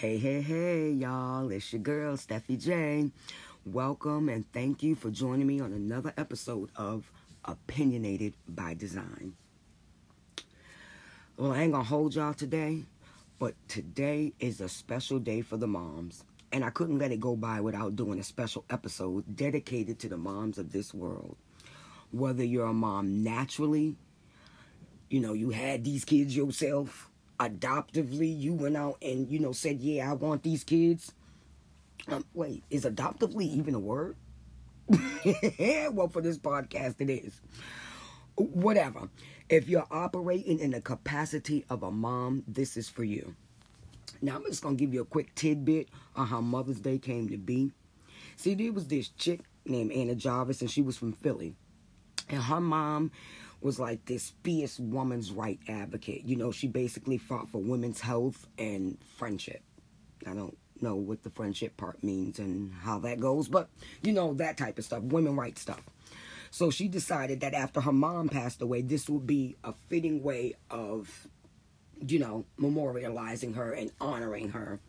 Hey, 0.00 0.16
hey, 0.16 0.40
hey, 0.40 0.90
y'all. 0.92 1.50
It's 1.50 1.74
your 1.74 1.82
girl, 1.82 2.16
Steffi 2.16 2.58
J. 2.58 3.10
Welcome 3.66 4.30
and 4.30 4.50
thank 4.50 4.82
you 4.82 4.94
for 4.94 5.10
joining 5.10 5.46
me 5.46 5.60
on 5.60 5.74
another 5.74 6.14
episode 6.16 6.70
of 6.74 7.12
Opinionated 7.44 8.32
by 8.48 8.72
Design. 8.72 9.34
Well, 11.36 11.52
I 11.52 11.64
ain't 11.64 11.72
gonna 11.72 11.84
hold 11.84 12.14
y'all 12.14 12.32
today, 12.32 12.84
but 13.38 13.52
today 13.68 14.32
is 14.40 14.62
a 14.62 14.70
special 14.70 15.18
day 15.18 15.42
for 15.42 15.58
the 15.58 15.66
moms. 15.66 16.24
And 16.50 16.64
I 16.64 16.70
couldn't 16.70 16.98
let 16.98 17.12
it 17.12 17.20
go 17.20 17.36
by 17.36 17.60
without 17.60 17.94
doing 17.94 18.18
a 18.18 18.24
special 18.24 18.64
episode 18.70 19.36
dedicated 19.36 19.98
to 19.98 20.08
the 20.08 20.16
moms 20.16 20.56
of 20.56 20.72
this 20.72 20.94
world. 20.94 21.36
Whether 22.10 22.42
you're 22.42 22.68
a 22.68 22.72
mom 22.72 23.22
naturally, 23.22 23.96
you 25.10 25.20
know, 25.20 25.34
you 25.34 25.50
had 25.50 25.84
these 25.84 26.06
kids 26.06 26.34
yourself, 26.34 27.09
adoptively, 27.40 28.38
you 28.38 28.52
went 28.54 28.76
out 28.76 28.98
and, 29.02 29.28
you 29.30 29.38
know, 29.38 29.52
said, 29.52 29.80
yeah, 29.80 30.10
I 30.10 30.14
want 30.14 30.42
these 30.42 30.62
kids. 30.62 31.12
Um, 32.08 32.24
wait, 32.34 32.62
is 32.70 32.84
adoptively 32.84 33.44
even 33.44 33.74
a 33.74 33.78
word? 33.78 34.16
well, 35.92 36.08
for 36.08 36.20
this 36.20 36.38
podcast, 36.38 36.96
it 37.00 37.10
is. 37.10 37.40
Whatever. 38.36 39.08
If 39.48 39.68
you're 39.68 39.86
operating 39.90 40.60
in 40.60 40.70
the 40.70 40.80
capacity 40.80 41.64
of 41.70 41.82
a 41.82 41.90
mom, 41.90 42.44
this 42.46 42.76
is 42.76 42.88
for 42.88 43.04
you. 43.04 43.34
Now, 44.22 44.36
I'm 44.36 44.44
just 44.44 44.62
to 44.62 44.74
give 44.74 44.92
you 44.92 45.00
a 45.00 45.06
quick 45.06 45.34
tidbit 45.34 45.88
on 46.14 46.26
how 46.26 46.40
Mother's 46.40 46.80
Day 46.80 46.98
came 46.98 47.28
to 47.30 47.38
be. 47.38 47.72
See, 48.36 48.54
there 48.54 48.72
was 48.72 48.86
this 48.86 49.08
chick 49.08 49.40
named 49.64 49.92
Anna 49.92 50.14
Jarvis, 50.14 50.60
and 50.60 50.70
she 50.70 50.82
was 50.82 50.96
from 50.96 51.12
Philly. 51.12 51.54
And 52.28 52.42
her 52.42 52.60
mom 52.60 53.10
was 53.60 53.78
like 53.78 54.04
this 54.06 54.32
fierce 54.42 54.78
woman's 54.78 55.30
right 55.30 55.60
advocate. 55.68 56.24
You 56.24 56.36
know, 56.36 56.52
she 56.52 56.66
basically 56.68 57.18
fought 57.18 57.48
for 57.48 57.58
women's 57.58 58.00
health 58.00 58.46
and 58.58 58.98
friendship. 59.16 59.62
I 60.26 60.34
don't 60.34 60.56
know 60.80 60.96
what 60.96 61.22
the 61.22 61.30
friendship 61.30 61.76
part 61.76 62.02
means 62.02 62.38
and 62.38 62.72
how 62.72 62.98
that 63.00 63.20
goes, 63.20 63.48
but 63.48 63.68
you 64.02 64.12
know, 64.12 64.34
that 64.34 64.56
type 64.56 64.78
of 64.78 64.84
stuff, 64.84 65.02
women 65.02 65.36
rights 65.36 65.60
stuff. 65.60 65.82
So 66.50 66.70
she 66.70 66.88
decided 66.88 67.40
that 67.40 67.54
after 67.54 67.80
her 67.80 67.92
mom 67.92 68.28
passed 68.28 68.60
away, 68.60 68.82
this 68.82 69.08
would 69.08 69.26
be 69.26 69.56
a 69.62 69.72
fitting 69.72 70.22
way 70.22 70.54
of, 70.68 71.28
you 72.04 72.18
know, 72.18 72.44
memorializing 72.58 73.54
her 73.54 73.72
and 73.72 73.92
honoring 74.00 74.50
her. 74.50 74.80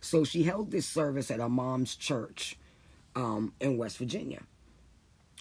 So 0.00 0.24
she 0.24 0.44
held 0.44 0.70
this 0.70 0.86
service 0.86 1.30
at 1.30 1.40
her 1.40 1.48
mom's 1.48 1.94
church 1.94 2.56
um, 3.14 3.52
in 3.60 3.76
West 3.76 3.98
Virginia. 3.98 4.42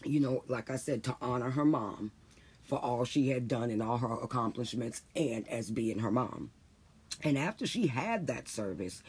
You 0.04 0.20
know, 0.20 0.44
like 0.48 0.70
I 0.70 0.78
said, 0.78 1.04
to 1.06 1.16
honor 1.22 1.52
her 1.52 1.66
mom 1.66 2.12
for 2.64 2.80
all 2.80 3.04
she 3.04 3.30
had 3.30 3.48
done 3.48 3.72
and 3.72 3.82
all 3.82 3.98
her 3.98 4.14
accomplishments 4.14 5.02
and 5.16 5.48
as 5.48 5.72
being 5.72 6.00
her 6.00 6.12
mom. 6.12 6.52
And 7.24 7.38
after 7.38 7.66
she 7.66 7.88
had 7.88 8.28
that 8.28 8.48
service, 8.48 9.02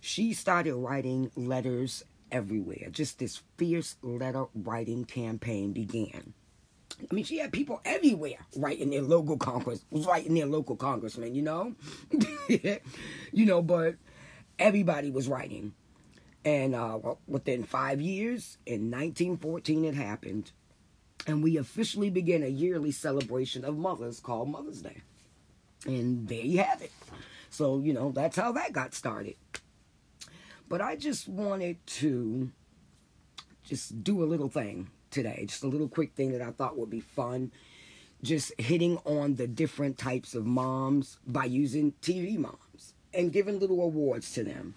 she 0.00 0.32
started 0.32 0.74
writing 0.74 1.30
letters 1.36 2.02
everywhere. 2.32 2.88
Just 2.90 3.18
this 3.18 3.42
fierce 3.56 3.96
letter 4.02 4.46
writing 4.54 5.04
campaign 5.04 5.72
began. 5.72 6.34
I 6.98 7.14
mean, 7.14 7.24
she 7.24 7.38
had 7.38 7.52
people 7.52 7.80
everywhere 7.84 8.38
writing 8.56 8.90
their 8.90 9.02
local 9.02 9.36
congress, 9.36 9.84
writing 9.90 10.34
their 10.34 10.46
local 10.46 10.76
congressman, 10.76 11.34
you 11.34 11.42
know, 11.42 11.74
you 12.48 13.46
know, 13.46 13.62
but 13.62 13.96
everybody 14.58 15.10
was 15.10 15.28
writing. 15.28 15.74
And 16.46 16.76
uh, 16.76 17.00
within 17.26 17.64
five 17.64 18.00
years, 18.00 18.56
in 18.66 18.88
1914, 18.88 19.84
it 19.84 19.94
happened, 19.96 20.52
and 21.26 21.42
we 21.42 21.56
officially 21.56 22.08
began 22.08 22.44
a 22.44 22.48
yearly 22.48 22.92
celebration 22.92 23.64
of 23.64 23.76
mothers 23.76 24.20
called 24.20 24.48
Mother's 24.48 24.80
Day. 24.80 25.02
And 25.86 26.28
there 26.28 26.38
you 26.38 26.58
have 26.58 26.80
it. 26.82 26.92
So, 27.50 27.80
you 27.80 27.92
know, 27.92 28.12
that's 28.12 28.36
how 28.36 28.52
that 28.52 28.72
got 28.72 28.94
started. 28.94 29.34
But 30.68 30.80
I 30.80 30.94
just 30.94 31.28
wanted 31.28 31.84
to 31.86 32.52
just 33.64 34.04
do 34.04 34.22
a 34.22 34.26
little 34.26 34.48
thing 34.48 34.88
today, 35.10 35.46
just 35.48 35.64
a 35.64 35.68
little 35.68 35.88
quick 35.88 36.12
thing 36.14 36.30
that 36.30 36.42
I 36.42 36.52
thought 36.52 36.78
would 36.78 36.90
be 36.90 37.00
fun. 37.00 37.50
Just 38.22 38.52
hitting 38.56 38.98
on 38.98 39.34
the 39.34 39.48
different 39.48 39.98
types 39.98 40.32
of 40.36 40.46
moms 40.46 41.18
by 41.26 41.46
using 41.46 41.94
TV 42.02 42.38
moms 42.38 42.94
and 43.12 43.32
giving 43.32 43.58
little 43.58 43.80
awards 43.80 44.32
to 44.34 44.44
them. 44.44 44.74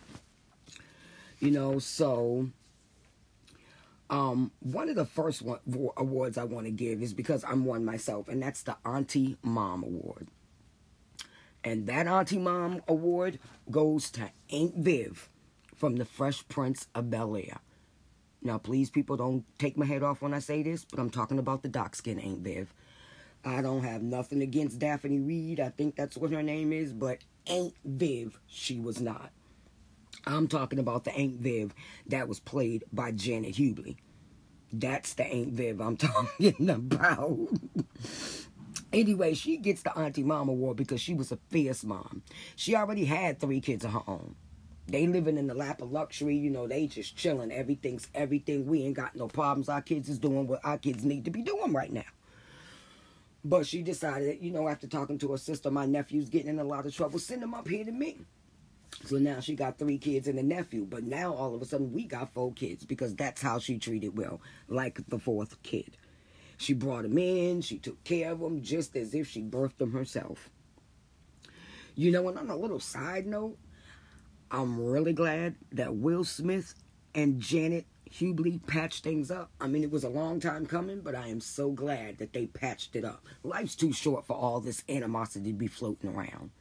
You 1.39 1.51
know, 1.51 1.79
so 1.79 2.49
um, 4.09 4.51
one 4.59 4.89
of 4.89 4.95
the 4.95 5.05
first 5.05 5.41
one, 5.41 5.59
awards 5.95 6.37
I 6.37 6.43
want 6.43 6.65
to 6.65 6.71
give 6.71 7.01
is 7.01 7.13
because 7.13 7.43
I'm 7.43 7.65
one 7.65 7.85
myself, 7.85 8.27
and 8.27 8.41
that's 8.41 8.63
the 8.63 8.75
Auntie 8.85 9.37
Mom 9.43 9.83
Award. 9.83 10.27
And 11.63 11.87
that 11.87 12.07
Auntie 12.07 12.39
Mom 12.39 12.81
Award 12.87 13.39
goes 13.69 14.09
to 14.11 14.31
Aunt 14.51 14.75
Viv 14.75 15.29
from 15.75 15.97
the 15.97 16.05
Fresh 16.05 16.47
Prince 16.47 16.87
of 16.95 17.09
Bel 17.09 17.35
Air. 17.35 17.59
Now, 18.41 18.57
please, 18.57 18.89
people, 18.89 19.17
don't 19.17 19.45
take 19.57 19.77
my 19.77 19.85
head 19.85 20.01
off 20.01 20.21
when 20.21 20.33
I 20.33 20.39
say 20.39 20.63
this, 20.63 20.85
but 20.85 20.99
I'm 20.99 21.09
talking 21.09 21.39
about 21.39 21.61
the 21.61 21.69
dark 21.69 21.95
skin 21.95 22.19
Aunt 22.19 22.39
Viv. 22.39 22.73
I 23.45 23.61
don't 23.61 23.83
have 23.83 24.01
nothing 24.01 24.41
against 24.41 24.79
Daphne 24.79 25.19
Reid. 25.19 25.59
I 25.59 25.69
think 25.69 25.95
that's 25.95 26.17
what 26.17 26.31
her 26.31 26.43
name 26.43 26.73
is, 26.73 26.93
but 26.93 27.19
Aunt 27.47 27.73
Viv, 27.85 28.39
she 28.47 28.79
was 28.79 28.99
not. 28.99 29.31
I'm 30.25 30.47
talking 30.47 30.79
about 30.79 31.03
the 31.03 31.15
Aunt 31.15 31.39
Viv 31.39 31.73
that 32.07 32.27
was 32.27 32.39
played 32.39 32.83
by 32.91 33.11
Janet 33.11 33.55
Hubert. 33.55 33.95
That's 34.71 35.13
the 35.13 35.25
Aunt 35.25 35.53
Viv 35.53 35.81
I'm 35.81 35.97
talking 35.97 36.69
about. 36.69 37.49
anyway, 38.93 39.33
she 39.33 39.57
gets 39.57 39.81
the 39.81 39.97
Auntie 39.97 40.23
Mom 40.23 40.49
Award 40.49 40.77
because 40.77 41.01
she 41.01 41.13
was 41.13 41.31
a 41.31 41.39
fierce 41.49 41.83
mom. 41.83 42.23
She 42.55 42.75
already 42.75 43.05
had 43.05 43.39
three 43.39 43.61
kids 43.61 43.85
of 43.85 43.93
her 43.93 44.03
own. 44.07 44.35
They 44.87 45.05
living 45.05 45.37
in 45.37 45.47
the 45.47 45.53
lap 45.53 45.81
of 45.81 45.91
luxury, 45.91 46.35
you 46.35 46.49
know, 46.49 46.67
they 46.67 46.87
just 46.87 47.15
chilling. 47.15 47.51
Everything's 47.51 48.07
everything. 48.15 48.65
We 48.65 48.83
ain't 48.83 48.95
got 48.95 49.15
no 49.15 49.27
problems. 49.27 49.69
Our 49.69 49.81
kids 49.83 50.09
is 50.09 50.17
doing 50.17 50.47
what 50.47 50.61
our 50.63 50.79
kids 50.79 51.05
need 51.05 51.25
to 51.25 51.31
be 51.31 51.43
doing 51.43 51.73
right 51.73 51.91
now. 51.91 52.01
But 53.45 53.67
she 53.67 53.83
decided, 53.83 54.39
you 54.41 54.51
know, 54.51 54.67
after 54.67 54.87
talking 54.87 55.17
to 55.19 55.31
her 55.31 55.37
sister, 55.37 55.71
my 55.71 55.85
nephew's 55.85 56.27
getting 56.27 56.49
in 56.49 56.59
a 56.59 56.63
lot 56.63 56.85
of 56.85 56.95
trouble, 56.95 57.19
send 57.19 57.43
him 57.43 57.53
up 57.53 57.67
here 57.67 57.85
to 57.85 57.91
me. 57.91 58.17
So 59.05 59.17
now 59.17 59.39
she 59.39 59.55
got 59.55 59.77
three 59.77 59.97
kids 59.97 60.27
and 60.27 60.39
a 60.39 60.43
nephew. 60.43 60.85
But 60.85 61.03
now 61.03 61.33
all 61.33 61.55
of 61.55 61.61
a 61.61 61.65
sudden 61.65 61.91
we 61.93 62.03
got 62.03 62.33
four 62.33 62.53
kids 62.53 62.85
because 62.85 63.15
that's 63.15 63.41
how 63.41 63.59
she 63.59 63.77
treated 63.77 64.17
Will, 64.17 64.41
like 64.67 64.99
the 65.07 65.19
fourth 65.19 65.61
kid. 65.63 65.97
She 66.57 66.73
brought 66.73 67.05
him 67.05 67.17
in, 67.17 67.61
she 67.61 67.77
took 67.77 68.03
care 68.03 68.31
of 68.31 68.41
him 68.41 68.61
just 68.61 68.95
as 68.95 69.13
if 69.13 69.29
she 69.29 69.41
birthed 69.41 69.79
him 69.79 69.93
herself. 69.93 70.49
You 71.95 72.11
know, 72.11 72.27
and 72.27 72.37
on 72.37 72.49
a 72.49 72.55
little 72.55 72.79
side 72.79 73.25
note, 73.25 73.57
I'm 74.51 74.79
really 74.83 75.13
glad 75.13 75.55
that 75.71 75.95
Will 75.95 76.23
Smith 76.23 76.73
and 77.15 77.39
Janet 77.39 77.85
Hubert 78.11 78.65
patched 78.65 79.03
things 79.03 79.29
up. 79.29 79.51
I 79.61 79.67
mean, 79.67 79.83
it 79.83 79.91
was 79.91 80.03
a 80.03 80.09
long 80.09 80.39
time 80.39 80.65
coming, 80.65 81.01
but 81.01 81.15
I 81.15 81.27
am 81.27 81.39
so 81.39 81.71
glad 81.71 82.17
that 82.17 82.33
they 82.33 82.47
patched 82.47 82.95
it 82.95 83.05
up. 83.05 83.23
Life's 83.43 83.75
too 83.75 83.93
short 83.93 84.25
for 84.25 84.35
all 84.35 84.59
this 84.59 84.83
animosity 84.89 85.51
to 85.51 85.57
be 85.57 85.67
floating 85.67 86.09
around. 86.09 86.51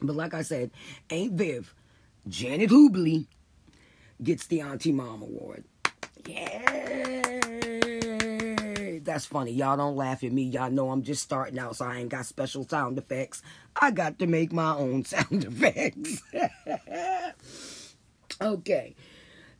But 0.00 0.16
like 0.16 0.34
I 0.34 0.42
said, 0.42 0.70
Aunt 1.10 1.32
Viv, 1.32 1.74
Janet 2.28 2.70
Hubert 2.70 3.26
gets 4.22 4.46
the 4.46 4.60
Auntie 4.60 4.92
Mom 4.92 5.22
Award. 5.22 5.64
Yay! 6.26 7.32
That's 9.04 9.26
funny. 9.26 9.52
Y'all 9.52 9.76
don't 9.76 9.96
laugh 9.96 10.22
at 10.22 10.32
me. 10.32 10.44
Y'all 10.44 10.70
know 10.70 10.90
I'm 10.90 11.02
just 11.02 11.22
starting 11.22 11.58
out, 11.58 11.76
so 11.76 11.84
I 11.84 11.98
ain't 11.98 12.08
got 12.08 12.26
special 12.26 12.66
sound 12.68 12.98
effects. 12.98 13.42
I 13.80 13.90
got 13.90 14.18
to 14.20 14.26
make 14.26 14.52
my 14.52 14.74
own 14.74 15.04
sound 15.04 15.44
effects. 15.44 16.22
okay. 18.40 18.94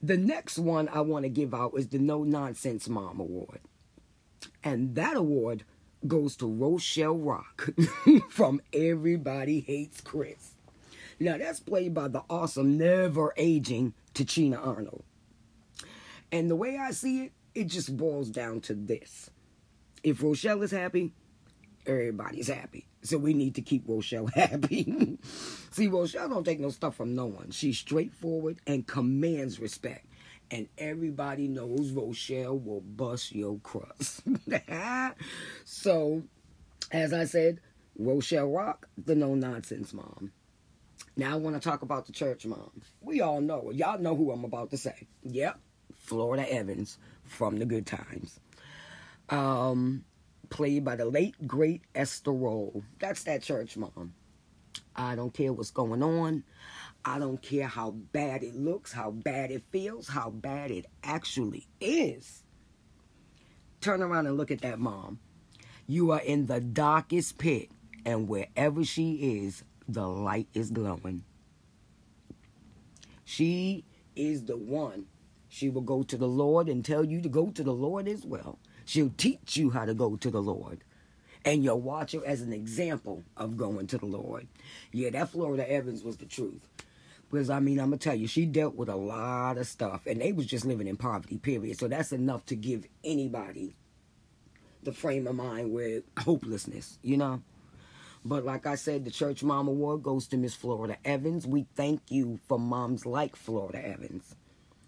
The 0.03 0.17
next 0.17 0.59
one 0.59 0.89
I 0.89 1.01
want 1.01 1.25
to 1.25 1.29
give 1.29 1.55
out 1.55 1.73
is 1.77 1.89
the 1.89 1.99
No 1.99 2.25
Nonsense 2.25 2.89
Mom 2.89 3.21
Award. 3.21 3.61
And 4.65 4.95
that 4.95 5.17
award 5.17 5.65
goes 6.07 6.37
to 6.37 6.47
Rochelle 6.47 7.17
Rock 7.17 7.71
from 8.31 8.61
Everybody 8.73 9.61
Hates 9.61 10.01
Chris. 10.01 10.53
Now, 11.21 11.39
that's 11.39 11.61
played 11.61 11.95
by 11.95 12.09
the 12.09 12.23
awesome, 12.29 12.77
never 12.77 13.33
aging 13.37 13.95
Tichina 14.15 14.65
Arnold. 14.65 15.05
And 16.33 16.51
the 16.51 16.57
way 16.57 16.79
I 16.79 16.91
see 16.91 17.25
it, 17.25 17.33
it 17.55 17.67
just 17.67 17.97
boils 17.97 18.31
down 18.31 18.61
to 18.63 18.75
this. 18.75 19.31
If 20.03 20.23
Rochelle 20.23 20.63
is 20.63 20.71
happy, 20.71 21.13
everybody's 21.87 22.49
happy. 22.49 22.87
So 23.03 23.19
we 23.19 23.35
need 23.35 23.55
to 23.57 23.63
keep 23.63 23.85
Rochelle 23.87 24.27
happy. 24.35 25.19
See, 25.71 25.89
Rochelle 25.89 26.29
don't 26.29 26.45
take 26.45 26.61
no 26.61 26.71
stuff 26.71 26.97
from 26.97 27.15
no 27.15 27.27
one. 27.27 27.51
She's 27.51 27.79
straightforward 27.79 28.59
and 28.67 28.87
commands 28.87 29.61
respect 29.61 30.07
and 30.53 30.69
everybody 30.77 31.49
knows 31.49 31.91
Rochelle 31.93 32.59
will 32.59 32.83
bust 32.83 33.35
your 33.35 33.59
crust. 33.61 34.23
so, 35.65 36.23
as 36.93 37.13
I 37.15 37.25
said, 37.25 37.59
Rochelle 37.99 38.51
Rock, 38.51 38.87
the 39.03 39.15
no 39.15 39.35
nonsense 39.35 39.95
mom. 39.95 40.31
Now 41.17 41.33
I 41.33 41.37
want 41.37 41.57
to 41.57 41.69
talk 41.69 41.83
about 41.83 42.07
the 42.07 42.13
church 42.13 42.45
mom. 42.45 42.83
We 43.01 43.23
all 43.23 43.41
know, 43.41 43.71
y'all 43.73 43.99
know 43.99 44.15
who 44.15 44.31
I'm 44.31 44.45
about 44.45 44.71
to 44.71 44.77
say. 44.77 45.09
Yep, 45.25 45.59
Florida 45.97 46.51
Evans 46.53 46.99
from 47.25 47.59
the 47.59 47.65
Good 47.65 47.87
Times. 47.87 48.39
Um, 49.31 50.05
played 50.51 50.85
by 50.85 50.97
the 50.97 51.07
late 51.07 51.35
great 51.47 51.83
Esther 51.95 52.33
Rolle. 52.33 52.83
That's 52.99 53.25
that 53.25 53.43
church 53.43 53.77
mom. 53.79 54.13
I 54.95 55.15
don't 55.15 55.33
care 55.33 55.53
what's 55.53 55.71
going 55.71 56.03
on. 56.03 56.45
I 57.05 57.19
don't 57.19 57.41
care 57.41 57.67
how 57.67 57.91
bad 57.91 58.43
it 58.43 58.55
looks, 58.55 58.93
how 58.93 59.11
bad 59.11 59.51
it 59.51 59.63
feels, 59.71 60.09
how 60.09 60.31
bad 60.31 60.71
it 60.71 60.87
actually 61.03 61.67
is. 61.81 62.45
Turn 63.81 64.03
around 64.03 64.27
and 64.27 64.37
look 64.37 64.51
at 64.51 64.61
that 64.61 64.79
mom. 64.79 65.19
You 65.87 66.13
are 66.13 66.21
in 66.21 66.47
the 66.47 66.61
darkest 66.61 67.39
pit, 67.39 67.71
and 68.05 68.29
wherever 68.29 68.85
she 68.85 69.45
is, 69.45 69.65
the 69.89 70.07
light 70.07 70.49
is 70.55 70.71
glowing. 70.71 71.25
She 73.25 73.85
is 74.15 74.45
the 74.45 74.57
one. 74.57 75.07
She 75.49 75.69
will 75.69 75.83
go 75.83 76.03
to 76.05 76.17
the 76.17 76.29
Lord 76.29 76.69
and 76.69 76.85
tell 76.85 77.05
you 77.05 77.21
to 77.21 77.29
go 77.29 77.51
to 77.51 77.63
the 77.63 77.75
Lord 77.75 78.07
as 78.09 78.25
well. 78.25 78.59
She'll 78.85 79.13
teach 79.17 79.57
you 79.57 79.71
how 79.71 79.85
to 79.85 79.95
go 79.95 80.17
to 80.17 80.31
the 80.31 80.43
Lord. 80.43 80.85
And 81.45 81.65
you'll 81.65 81.81
watch 81.81 82.13
her 82.13 82.25
as 82.25 82.41
an 82.41 82.53
example 82.53 83.25
of 83.37 83.57
going 83.57 83.87
to 83.89 83.99
the 83.99 84.07
Lord. 84.07 84.47
Yeah, 84.93 85.11
that 85.11 85.31
Florida 85.31 85.69
Evans 85.69 86.03
was 86.03 86.17
the 86.17 86.27
truth. 86.27 86.69
Because 87.31 87.51
I 87.51 87.61
mean, 87.61 87.81
I'm 87.81 87.87
gonna 87.87 87.97
tell 87.97 88.15
you, 88.15 88.27
she 88.27 88.47
dealt 88.47 88.75
with 88.75 88.89
a 88.89 88.97
lot 88.97 89.59
of 89.59 89.67
stuff, 89.67 90.07
and 90.07 90.21
they 90.21 90.33
was 90.33 90.47
just 90.47 90.67
living 90.67 90.87
in 90.87 90.97
poverty. 90.97 91.39
Period. 91.39 91.79
So 91.79 91.89
that's 91.89 92.13
enough 92.13 92.45
to 92.47 92.57
give 92.57 92.87
anybody 93.03 93.75
the 94.83 94.93
frame 94.93 95.27
of 95.27 95.35
mind 95.37 95.73
with 95.73 96.05
hopelessness, 96.19 96.99
you 97.03 97.17
know. 97.17 97.43
But 98.25 98.45
like 98.45 98.67
I 98.67 98.77
said, 98.77 99.05
the 99.05 99.11
Church 99.11 99.43
Mom 99.43 99.67
Award 99.67 100.03
goes 100.03 100.29
to 100.29 100.37
Miss 100.37 100.55
Florida 100.55 100.97
Evans. 101.05 101.47
We 101.47 101.67
thank 101.75 102.03
you 102.09 102.39
for 102.47 102.59
moms 102.59 103.05
like 103.05 103.35
Florida 103.35 103.85
Evans 103.85 104.37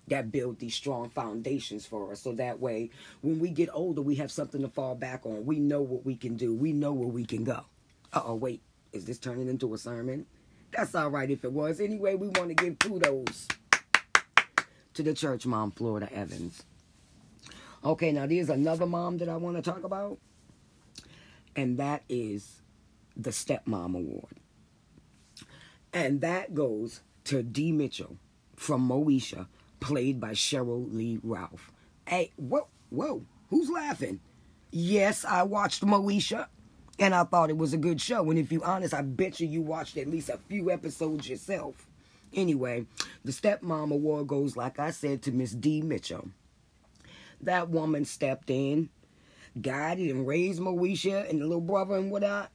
that 0.09 0.31
build 0.31 0.59
these 0.59 0.75
strong 0.75 1.09
foundations 1.09 1.87
for 1.87 2.13
us. 2.13 2.21
So 2.21 2.33
that 2.33 2.61
way, 2.61 2.91
when 3.23 3.39
we 3.39 3.51
get 3.51 3.69
older, 3.73 4.03
we 4.03 4.17
have 4.17 4.31
something 4.31 4.63
to 4.63 4.69
fall 4.69 4.95
back 4.95 5.25
on. 5.25 5.47
We 5.47 5.59
know 5.59 5.81
what 5.81 6.05
we 6.05 6.17
can 6.17 6.37
do. 6.37 6.55
We 6.55 6.73
know 6.73 6.93
where 6.93 7.09
we 7.09 7.25
can 7.25 7.45
go. 7.45 7.65
Uh 8.13 8.23
oh, 8.25 8.35
wait, 8.35 8.63
is 8.93 9.05
this 9.05 9.19
turning 9.19 9.49
into 9.49 9.73
a 9.75 9.79
sermon? 9.79 10.27
That's 10.73 10.95
all 10.95 11.09
right 11.09 11.31
if 11.31 11.45
it 11.45 11.53
was. 11.53 11.81
Anyway, 11.81 12.15
we 12.15 12.29
want 12.29 12.49
to 12.49 12.55
give 12.55 12.79
kudos 12.79 13.49
to 14.95 15.03
the 15.03 15.15
church 15.15 15.47
mom, 15.47 15.71
Florida 15.71 16.13
Evans. 16.13 16.65
Okay, 17.85 18.13
now 18.13 18.27
there's 18.27 18.49
another 18.49 18.87
mom 18.87 19.19
that 19.19 19.29
I 19.29 19.37
want 19.37 19.57
to 19.57 19.63
talk 19.63 19.85
about, 19.85 20.19
and 21.55 21.79
that 21.79 22.03
is 22.09 22.63
the 23.17 23.31
Stepmom 23.31 23.95
Award. 23.95 24.39
And 25.93 26.21
that 26.23 26.55
goes 26.55 27.01
to 27.25 27.43
Dee 27.43 27.73
Mitchell 27.73 28.17
from 28.57 28.89
Moesha, 28.89 29.47
played 29.85 30.19
by 30.19 30.31
Sheryl 30.31 30.91
Lee 30.95 31.21
Ralph. 31.23 31.71
Hey, 32.07 32.33
whoa, 32.37 32.69
whoa, 32.89 33.23
who's 33.51 33.69
laughing? 33.69 34.19
Yes, 34.71 35.27
I 35.27 35.43
watched 35.43 35.85
Moesha, 35.85 36.47
and 36.99 37.15
I 37.15 37.25
thought 37.25 37.51
it 37.51 37.59
was 37.59 37.75
a 37.75 37.79
good 37.79 38.01
show. 38.01 38.31
And 38.31 38.39
if 38.39 38.51
you're 38.51 38.65
honest, 38.65 38.95
I 38.95 39.03
bet 39.03 39.41
you 39.41 39.47
you 39.47 39.61
watched 39.61 39.99
at 39.99 40.09
least 40.09 40.31
a 40.31 40.39
few 40.39 40.71
episodes 40.71 41.29
yourself. 41.29 41.87
Anyway, 42.33 42.87
the 43.27 43.31
Stepmom 43.31 43.93
Award 43.93 44.27
goes, 44.27 44.57
like 44.57 44.79
I 44.79 44.91
said, 44.91 45.21
to 45.25 45.33
Miss 45.33 45.53
Dee 45.53 45.83
Mitchell. 45.83 46.31
That 47.43 47.69
woman 47.69 48.07
stepped 48.07 48.49
in, 48.49 48.89
guided 49.61 50.11
and 50.11 50.27
raised 50.27 50.63
Moesha 50.63 51.29
and 51.29 51.43
the 51.43 51.47
little 51.47 51.61
brother 51.61 51.97
and 51.97 52.11
whatnot. 52.11 52.51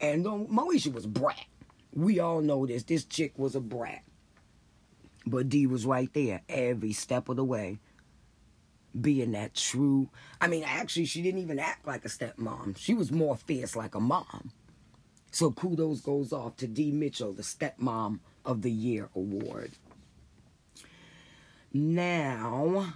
And 0.00 0.24
Moesha 0.24 0.92
was 0.92 1.04
brat. 1.04 1.46
We 1.92 2.20
all 2.20 2.42
know 2.42 2.64
this. 2.64 2.84
This 2.84 3.04
chick 3.04 3.32
was 3.36 3.56
a 3.56 3.60
brat. 3.60 4.04
But 5.26 5.48
Dee 5.48 5.66
was 5.66 5.86
right 5.86 6.12
there 6.12 6.42
every 6.48 6.92
step 6.92 7.28
of 7.28 7.36
the 7.36 7.44
way. 7.44 7.78
Being 8.98 9.32
that 9.32 9.54
true. 9.54 10.10
I 10.40 10.46
mean, 10.46 10.62
actually, 10.64 11.06
she 11.06 11.22
didn't 11.22 11.40
even 11.40 11.58
act 11.58 11.86
like 11.86 12.04
a 12.04 12.08
stepmom. 12.08 12.76
She 12.78 12.94
was 12.94 13.10
more 13.10 13.36
fierce 13.36 13.74
like 13.74 13.94
a 13.94 14.00
mom. 14.00 14.52
So 15.32 15.50
kudos 15.50 16.00
goes 16.00 16.32
off 16.32 16.56
to 16.58 16.68
Dee 16.68 16.92
Mitchell, 16.92 17.32
the 17.32 17.42
Stepmom 17.42 18.20
of 18.44 18.62
the 18.62 18.70
Year 18.70 19.08
award. 19.16 19.72
Now, 21.72 22.94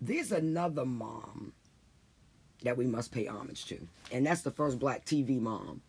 there's 0.00 0.32
another 0.32 0.86
mom 0.86 1.52
that 2.62 2.78
we 2.78 2.86
must 2.86 3.12
pay 3.12 3.26
homage 3.26 3.66
to. 3.66 3.86
And 4.10 4.24
that's 4.24 4.40
the 4.40 4.50
first 4.50 4.78
black 4.78 5.04
TV 5.04 5.38
mom. 5.38 5.82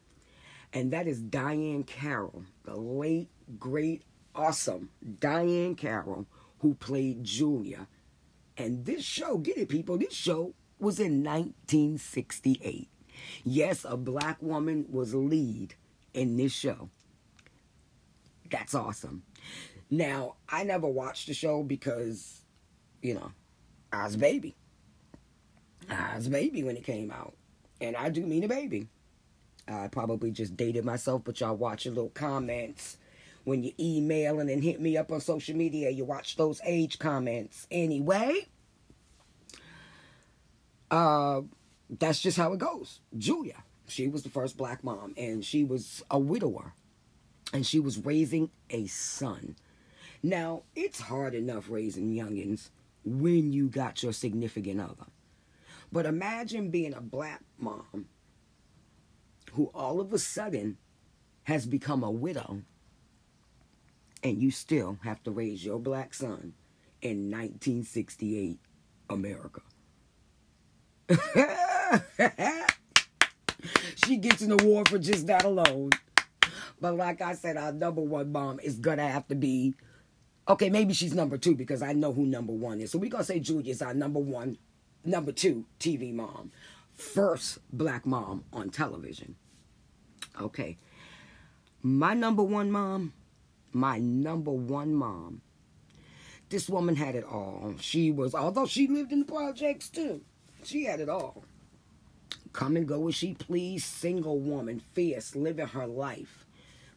And 0.74 0.92
that 0.92 1.08
is 1.08 1.22
Diahann 1.22 1.88
Carroll, 1.88 2.44
the 2.66 2.76
late, 2.76 3.30
great, 3.58 4.04
awesome 4.36 4.90
Diahann 5.20 5.78
Carroll, 5.78 6.28
who 6.60 6.76
played 6.76 7.24
Julia. 7.24 7.88
And 8.58 8.86
this 8.86 9.04
show, 9.04 9.38
get 9.38 9.58
it, 9.58 9.70
people, 9.70 9.98
this 9.98 10.14
show 10.14 10.54
was 10.80 11.00
in 11.00 11.24
1968. 11.24 12.90
Yes, 13.44 13.86
a 13.88 13.98
black 13.98 14.42
woman 14.42 14.86
was 14.90 15.14
lead 15.14 15.76
in 16.14 16.38
this 16.38 16.52
show. 16.54 16.90
That's 18.50 18.76
awesome. 18.76 19.24
Now, 19.90 20.36
I 20.50 20.64
never 20.64 20.88
watched 20.88 21.28
the 21.28 21.34
show 21.34 21.64
because, 21.64 22.42
you 23.02 23.14
know, 23.14 23.32
I 23.92 24.06
was 24.06 24.16
a 24.16 24.20
baby. 24.20 24.56
I 25.90 26.16
was 26.16 26.28
a 26.28 26.32
baby 26.32 26.64
when 26.64 26.78
it 26.78 26.84
came 26.84 27.12
out. 27.12 27.36
And 27.82 27.96
I 27.96 28.10
do 28.10 28.26
mean 28.26 28.44
a 28.44 28.48
baby. 28.48 28.88
I 29.68 29.88
probably 29.88 30.32
just 30.32 30.56
dated 30.56 30.86
myself, 30.86 31.24
but 31.24 31.40
y'all 31.40 31.56
watch 31.56 31.86
your 31.86 31.94
little 31.94 32.10
comments 32.10 32.98
when 33.46 33.64
you 33.64 33.72
email 33.80 34.40
and 34.40 34.50
then 34.50 34.62
hit 34.62 34.82
me 34.82 34.98
up 34.98 35.12
on 35.12 35.22
social 35.22 35.56
media. 35.56 35.90
You 35.90 36.04
watch 36.04 36.36
those 36.36 36.60
age 36.66 37.00
comments. 37.00 37.66
Anyway, 37.72 38.48
uh, 40.92 41.42
that's 41.90 42.20
just 42.20 42.38
how 42.38 42.52
it 42.54 42.60
goes. 42.60 43.00
Julia, 43.18 43.64
she 43.88 44.08
was 44.08 44.24
the 44.24 44.30
first 44.30 44.58
black 44.58 44.84
mom, 44.84 45.14
and 45.16 45.46
she 45.46 45.64
was 45.64 46.04
a 46.12 46.20
widower, 46.20 46.74
and 47.54 47.66
she 47.66 47.80
was 47.80 48.04
raising 48.04 48.50
a 48.70 48.88
son. 48.88 49.56
Now, 50.22 50.64
it's 50.76 51.02
hard 51.02 51.36
enough 51.36 51.70
raising 51.70 52.12
youngins 52.12 52.70
when 53.06 53.54
you 53.54 53.70
got 53.70 54.02
your 54.02 54.14
significant 54.14 54.82
other. 54.82 55.06
But 55.92 56.08
imagine 56.08 56.72
being 56.72 56.96
a 56.96 57.02
black 57.02 57.42
mom 57.60 58.08
who 59.54 59.70
all 59.74 60.02
of 60.02 60.12
a 60.12 60.20
sudden 60.20 60.78
has 61.44 61.68
become 61.68 62.04
a 62.04 62.10
widow 62.10 62.64
and 64.26 64.42
you 64.42 64.50
still 64.50 64.98
have 65.04 65.22
to 65.24 65.30
raise 65.30 65.64
your 65.64 65.78
black 65.78 66.12
son 66.12 66.54
in 67.04 67.30
1968 67.30 68.60
America. 69.08 69.62
she 74.04 74.18
gets 74.18 74.42
an 74.42 74.60
award 74.60 74.90
for 74.90 74.98
just 74.98 75.28
that 75.28 75.46
alone. 75.46 75.92
But 76.82 76.96
like 76.96 77.22
I 77.22 77.36
said, 77.36 77.56
our 77.56 77.72
number 77.72 78.02
one 78.02 78.32
mom 78.32 78.60
is 78.62 78.80
gonna 78.80 79.08
have 79.08 79.28
to 79.28 79.36
be 79.36 79.76
okay, 80.48 80.72
maybe 80.72 80.96
she's 80.96 81.14
number 81.14 81.38
two 81.38 81.54
because 81.56 81.84
I 81.84 81.94
know 81.94 82.12
who 82.12 82.26
number 82.26 82.54
one 82.54 82.82
is. 82.82 82.92
So 82.92 82.98
we're 82.98 83.12
gonna 83.12 83.24
say 83.24 83.40
Julia's 83.40 83.84
our 83.84 83.94
number 83.94 84.20
one 84.20 84.58
number 85.04 85.34
two 85.34 85.66
TV 85.80 86.12
mom, 86.12 86.52
first 86.96 87.60
black 87.72 88.08
mom 88.08 88.44
on 88.52 88.72
television. 88.72 89.36
Okay. 90.42 90.78
My 91.84 92.16
number 92.16 92.42
one 92.42 92.72
mom, 92.72 93.14
my 93.76 93.98
number 94.00 94.52
one 94.52 94.96
mom. 94.96 95.42
This 96.50 96.70
woman 96.70 96.96
had 96.96 97.16
it 97.16 97.26
all. 97.26 97.74
She 97.80 98.10
was, 98.10 98.34
although 98.34 98.66
she 98.66 98.88
lived 98.88 99.12
in 99.12 99.20
the 99.20 99.26
projects 99.26 99.90
too, 99.90 100.22
she 100.64 100.86
had 100.86 101.02
it 101.02 101.10
all. 101.10 101.44
Come 102.54 102.78
and 102.78 102.88
go 102.88 103.10
as 103.10 103.16
she 103.16 103.34
pleased, 103.34 103.86
single 103.86 104.40
woman, 104.40 104.80
fierce, 104.80 105.36
living 105.36 105.68
her 105.68 105.88
life. 105.88 106.46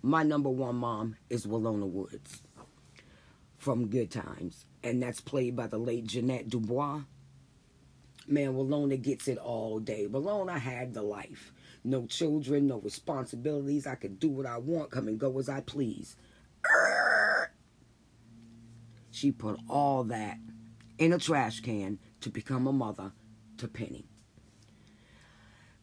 My 0.02 0.22
number 0.22 0.50
one 0.50 0.76
mom 0.76 1.16
is 1.28 1.46
Willona 1.46 1.88
Woods 1.88 2.42
from 3.56 3.88
Good 3.88 4.12
Times, 4.12 4.66
and 4.84 5.02
that's 5.02 5.20
played 5.20 5.56
by 5.56 5.66
the 5.66 5.78
late 5.78 6.06
Ja'Net 6.06 6.48
DuBois 6.48 7.02
man, 8.28 8.54
Willona 8.54 9.00
gets 9.00 9.28
it 9.28 9.38
all 9.38 9.80
day. 9.80 10.06
Willona 10.06 10.58
had 10.58 10.94
the 10.94 11.02
life. 11.02 11.52
No 11.84 12.06
children, 12.06 12.66
no 12.66 12.78
responsibilities. 12.78 13.86
I 13.86 13.94
could 13.94 14.18
do 14.18 14.28
what 14.28 14.46
I 14.46 14.58
want, 14.58 14.90
come 14.90 15.08
and 15.08 15.18
go 15.18 15.38
as 15.38 15.48
I 15.48 15.60
please. 15.60 16.16
She 19.10 19.32
put 19.32 19.58
all 19.68 20.04
that 20.04 20.38
in 20.98 21.12
a 21.12 21.18
trash 21.18 21.60
can 21.60 21.98
to 22.20 22.30
become 22.30 22.66
a 22.66 22.72
mother 22.72 23.12
to 23.56 23.68
Penny. 23.68 24.06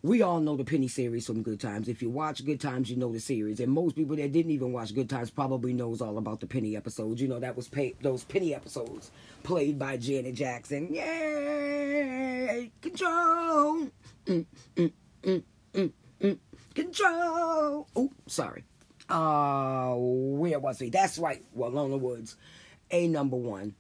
We 0.06 0.22
all 0.22 0.40
know 0.40 0.56
the 0.56 0.64
Penny 0.64 0.88
series 0.88 1.26
from 1.26 1.42
Good 1.42 1.60
Times. 1.60 1.90
If 1.90 2.02
you 2.04 2.12
watch 2.12 2.46
Good 2.46 2.62
Times, 2.62 2.92
you 2.92 2.96
know 2.96 3.12
the 3.12 3.20
series. 3.20 3.60
And 3.60 3.72
most 3.72 3.96
people 3.96 4.16
that 4.18 4.32
didn't 4.32 4.52
even 4.52 4.72
watch 4.72 4.94
Good 4.94 5.10
Times 5.10 5.32
probably 5.32 5.74
knows 5.74 6.00
all 6.00 6.20
about 6.20 6.40
the 6.42 6.46
Penny 6.46 6.78
episodes. 6.78 7.20
You 7.20 7.28
know, 7.28 7.40
that 7.40 7.56
was 7.58 7.68
pay- 7.68 7.96
those 8.02 8.24
Penny 8.24 8.54
episodes 8.54 9.10
played 9.42 9.80
by 9.80 9.98
Janet 9.98 10.36
Jackson. 10.36 10.94
Yay! 10.94 12.72
Control! 12.82 13.90
Mm, 14.28 14.46
mm, 14.76 14.92
mm, 15.24 15.44
mm, 15.74 15.92
mm. 16.22 16.40
Control! 16.76 17.88
Oh, 17.96 18.12
sorry. 18.28 18.64
Uh, 19.10 19.94
where 19.98 20.60
was 20.60 20.80
he? 20.80 20.90
That's 20.90 21.18
right, 21.18 21.44
Willona 21.58 22.00
Woods. 22.00 22.36
A 22.92 23.08
number 23.08 23.38
one. 23.38 23.76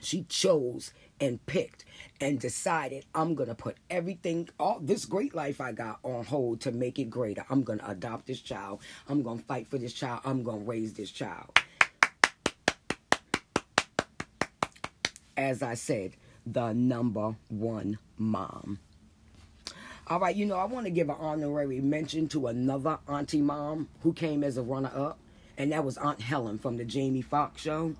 She 0.00 0.24
chose 0.24 0.92
and 1.20 1.44
picked 1.46 1.84
and 2.20 2.40
decided 2.40 3.04
I'm 3.14 3.34
gonna 3.34 3.54
put 3.54 3.76
everything, 3.90 4.48
all 4.58 4.80
this 4.80 5.04
great 5.04 5.34
life 5.34 5.60
I 5.60 5.72
got 5.72 5.98
on 6.02 6.24
hold 6.24 6.60
to 6.62 6.72
make 6.72 6.98
it 6.98 7.10
greater. 7.10 7.44
I'm 7.50 7.62
gonna 7.62 7.84
adopt 7.86 8.26
this 8.26 8.40
child. 8.40 8.80
I'm 9.08 9.22
gonna 9.22 9.42
fight 9.42 9.68
for 9.68 9.78
this 9.78 9.92
child. 9.92 10.20
I'm 10.24 10.42
gonna 10.42 10.64
raise 10.64 10.94
this 10.94 11.10
child. 11.10 11.58
As 15.36 15.62
I 15.62 15.74
said, 15.74 16.16
the 16.46 16.72
number 16.72 17.36
one 17.48 17.98
mom. 18.16 18.78
All 20.12 20.20
right, 20.20 20.36
you 20.36 20.44
know, 20.44 20.56
I 20.56 20.66
want 20.66 20.84
to 20.84 20.90
give 20.90 21.08
an 21.08 21.16
honorary 21.18 21.80
mention 21.80 22.28
to 22.28 22.48
another 22.48 22.98
auntie 23.08 23.40
mom 23.40 23.88
who 24.02 24.12
came 24.12 24.44
as 24.44 24.58
a 24.58 24.62
runner 24.62 24.92
up, 24.94 25.18
and 25.56 25.72
that 25.72 25.86
was 25.86 25.96
Aunt 25.96 26.20
Helen 26.20 26.58
from 26.58 26.76
the 26.76 26.84
Jamie 26.84 27.22
Foxx 27.22 27.62
show. 27.62 27.94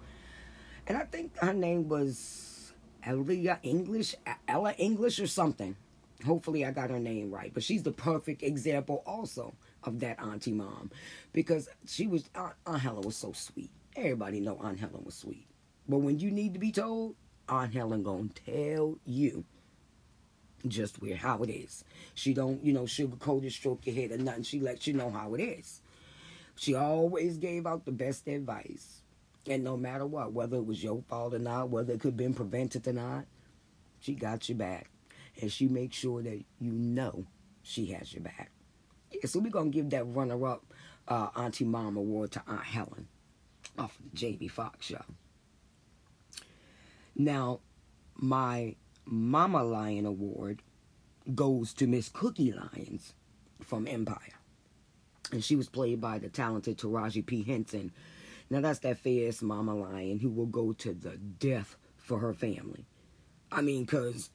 And 0.87 0.99
I 0.99 1.05
think 1.05 1.35
her 1.39 1.55
name 1.55 1.89
was 1.89 2.75
Ella 3.03 3.59
English, 3.63 4.15
Ella 4.47 4.75
English 4.77 5.21
or 5.21 5.27
something. 5.27 5.75
Hopefully, 6.23 6.67
I 6.67 6.71
got 6.71 6.91
her 6.91 7.01
name 7.01 7.31
right. 7.31 7.51
But 7.55 7.63
she's 7.63 7.83
the 7.83 7.93
perfect 7.93 8.43
example 8.43 9.03
also 9.07 9.55
of 9.83 9.99
that 10.01 10.21
auntie 10.21 10.53
mom 10.53 10.91
because 11.33 11.67
she 11.87 12.07
was, 12.07 12.29
Aunt, 12.35 12.53
Aunt 12.67 12.83
Helen 12.83 13.05
was 13.07 13.17
so 13.17 13.33
sweet. 13.33 13.71
Everybody 13.97 14.39
know 14.39 14.59
Aunt 14.59 14.79
Helen 14.79 15.03
was 15.03 15.15
sweet. 15.15 15.47
But 15.89 16.01
when 16.01 16.19
you 16.19 16.31
need 16.31 16.53
to 16.53 16.61
be 16.61 16.73
told, 16.73 17.15
Aunt 17.49 17.73
Helen 17.73 18.03
gonna 18.03 18.29
tell 18.45 18.99
you 19.07 19.47
just 20.67 21.01
where 21.01 21.17
how 21.17 21.43
it 21.43 21.51
is. 21.51 21.85
She 22.15 22.35
don't, 22.35 22.65
you 22.65 22.73
know, 22.73 22.83
sugarcoat 22.83 23.45
it, 23.45 23.53
stroke 23.53 23.87
your 23.87 23.95
head 23.95 24.13
or 24.13 24.19
nothing. 24.19 24.43
She 24.45 24.61
lets 24.61 24.87
you 24.87 24.95
know 24.95 25.11
how 25.11 25.35
it 25.35 25.41
is. 25.41 25.81
She 26.57 26.75
always 26.75 27.39
gave 27.39 27.67
out 27.67 27.85
the 27.85 27.93
best 27.93 28.29
advice. 28.29 29.03
And 29.49 29.65
no 29.65 29.77
matter 29.77 30.07
what, 30.07 30.33
whether 30.33 30.59
it 30.59 30.67
was 30.67 30.83
your 30.83 31.03
fault 31.09 31.35
or 31.35 31.39
not, 31.39 31.71
whether 31.71 31.93
it 31.95 32.01
could 32.01 32.13
have 32.13 32.17
been 32.17 32.35
prevented 32.35 32.87
or 32.87 32.93
not, 32.93 33.25
she 34.01 34.15
got 34.15 34.49
your 34.49 34.59
back. 34.59 34.89
And 35.41 35.51
she 35.51 35.67
makes 35.67 35.97
sure 35.97 36.23
that 36.23 36.45
you 36.61 36.71
know 36.73 37.25
she 37.63 37.87
has 37.87 38.13
your 38.13 38.23
back. 38.23 38.51
Yeah, 39.11 39.27
so 39.27 39.41
we're 39.41 39.51
going 39.51 39.73
to 39.73 39.77
give 39.77 39.91
that 39.91 40.05
runner-up 40.05 40.65
uh, 41.09 41.29
Auntie 41.37 41.65
Mom 41.65 41.97
Award 41.97 42.33
to 42.33 42.43
Aunt 42.47 42.65
Helen 42.65 43.09
off 43.79 43.99
of 43.99 44.11
the 44.11 44.17
Jamie 44.17 44.49
Foxx 44.49 44.87
show. 44.87 45.03
Now, 47.17 47.61
my 48.17 48.77
Mama 49.05 49.63
Lion 49.63 50.07
Award 50.07 50.63
goes 51.35 51.73
to 51.75 51.87
Miss 51.87 52.09
Cookie 52.09 52.53
Lyons 52.53 53.15
from 53.61 53.87
Empire. 53.87 54.39
And 55.31 55.43
she 55.43 55.57
was 55.57 55.69
played 55.69 56.01
by 56.01 56.19
the 56.19 56.29
talented 56.29 56.79
Taraji 56.79 57.25
P. 57.25 57.43
Henson. 57.43 57.93
Now, 58.51 58.61
that's 58.61 58.81
that 58.81 58.99
fierce 58.99 59.41
Mama 59.41 59.75
Lion 59.75 60.19
who 60.19 60.31
will 60.31 60.47
go 60.47 60.73
to 60.75 60.93
the 60.93 61.17
death 61.17 61.77
for 61.97 62.19
her 62.19 62.35
family. 62.35 62.85
I 63.51 63.63
mean, 63.63 63.85
because 63.85 64.31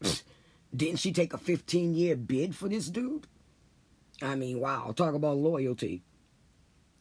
didn't 0.75 0.99
she 0.99 1.11
take 1.11 1.33
a 1.33 1.37
15 1.37 1.93
year 1.93 2.15
bid 2.15 2.55
for 2.55 2.69
this 2.69 2.87
dude? 2.87 3.27
I 4.21 4.35
mean, 4.35 4.59
wow, 4.59 4.93
talk 4.95 5.13
about 5.13 5.37
loyalty. 5.37 6.03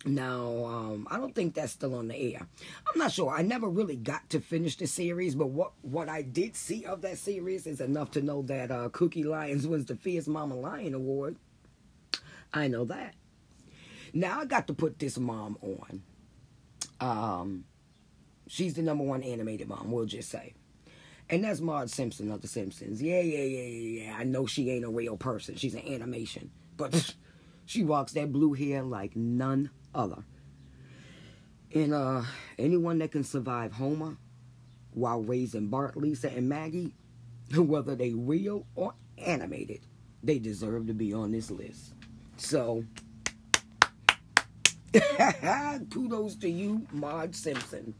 Now, 0.04 0.64
um, 0.66 1.08
I 1.10 1.16
don't 1.16 1.34
think 1.34 1.54
that's 1.54 1.72
still 1.72 1.94
on 1.94 2.08
the 2.08 2.34
air. 2.34 2.46
I'm 2.92 2.98
not 2.98 3.12
sure. 3.12 3.30
I 3.32 3.42
never 3.42 3.68
really 3.68 3.96
got 3.96 4.28
to 4.30 4.40
finish 4.40 4.76
the 4.76 4.86
series, 4.86 5.34
but 5.34 5.48
what, 5.48 5.72
what 5.82 6.08
I 6.08 6.22
did 6.22 6.54
see 6.54 6.84
of 6.84 7.02
that 7.02 7.18
series 7.18 7.66
is 7.66 7.80
enough 7.80 8.12
to 8.12 8.22
know 8.22 8.42
that 8.42 8.70
uh, 8.70 8.88
Cookie 8.90 9.24
Lyons 9.24 9.66
wins 9.66 9.86
the 9.86 9.96
Fierce 9.96 10.28
Mama 10.28 10.54
Lion 10.54 10.94
Award. 10.94 11.36
I 12.52 12.68
know 12.68 12.84
that. 12.84 13.14
Now 14.12 14.40
I 14.40 14.44
got 14.44 14.66
to 14.68 14.74
put 14.74 14.98
this 14.98 15.18
mom 15.18 15.58
on. 15.60 16.02
Um, 17.00 17.64
she's 18.46 18.74
the 18.74 18.82
number 18.82 19.04
one 19.04 19.22
animated 19.22 19.68
mom, 19.68 19.90
we'll 19.90 20.06
just 20.06 20.30
say. 20.30 20.54
And 21.28 21.42
that's 21.42 21.60
Marge 21.60 21.90
Simpson 21.90 22.30
of 22.30 22.40
The 22.40 22.48
Simpsons. 22.48 23.02
Yeah, 23.02 23.20
yeah, 23.20 23.42
yeah, 23.42 23.62
yeah, 23.62 24.04
yeah. 24.04 24.16
I 24.16 24.24
know 24.24 24.46
she 24.46 24.70
ain't 24.70 24.84
a 24.84 24.90
real 24.90 25.16
person. 25.16 25.56
She's 25.56 25.74
an 25.74 25.86
animation. 25.86 26.50
But 26.76 27.14
she 27.66 27.82
walks 27.82 28.12
that 28.12 28.32
blue 28.32 28.52
hair 28.52 28.82
like 28.82 29.16
none 29.16 29.70
other. 29.96 30.22
And 31.74 31.92
uh, 31.92 32.22
anyone 32.58 32.98
that 32.98 33.12
can 33.12 33.24
survive 33.24 33.72
Homer 33.72 34.16
while 34.92 35.22
raising 35.22 35.68
Bart, 35.68 35.96
Lisa, 35.96 36.30
and 36.32 36.48
Maggie, 36.48 36.94
whether 37.56 37.94
they 37.96 38.12
real 38.14 38.66
or 38.74 38.94
animated, 39.18 39.80
they 40.22 40.38
deserve 40.38 40.86
to 40.86 40.94
be 40.94 41.12
on 41.12 41.32
this 41.32 41.50
list. 41.50 41.94
So, 42.36 42.84
kudos 45.90 46.36
to 46.36 46.48
you, 46.48 46.86
Marge 46.92 47.34
Simpson. 47.34 47.94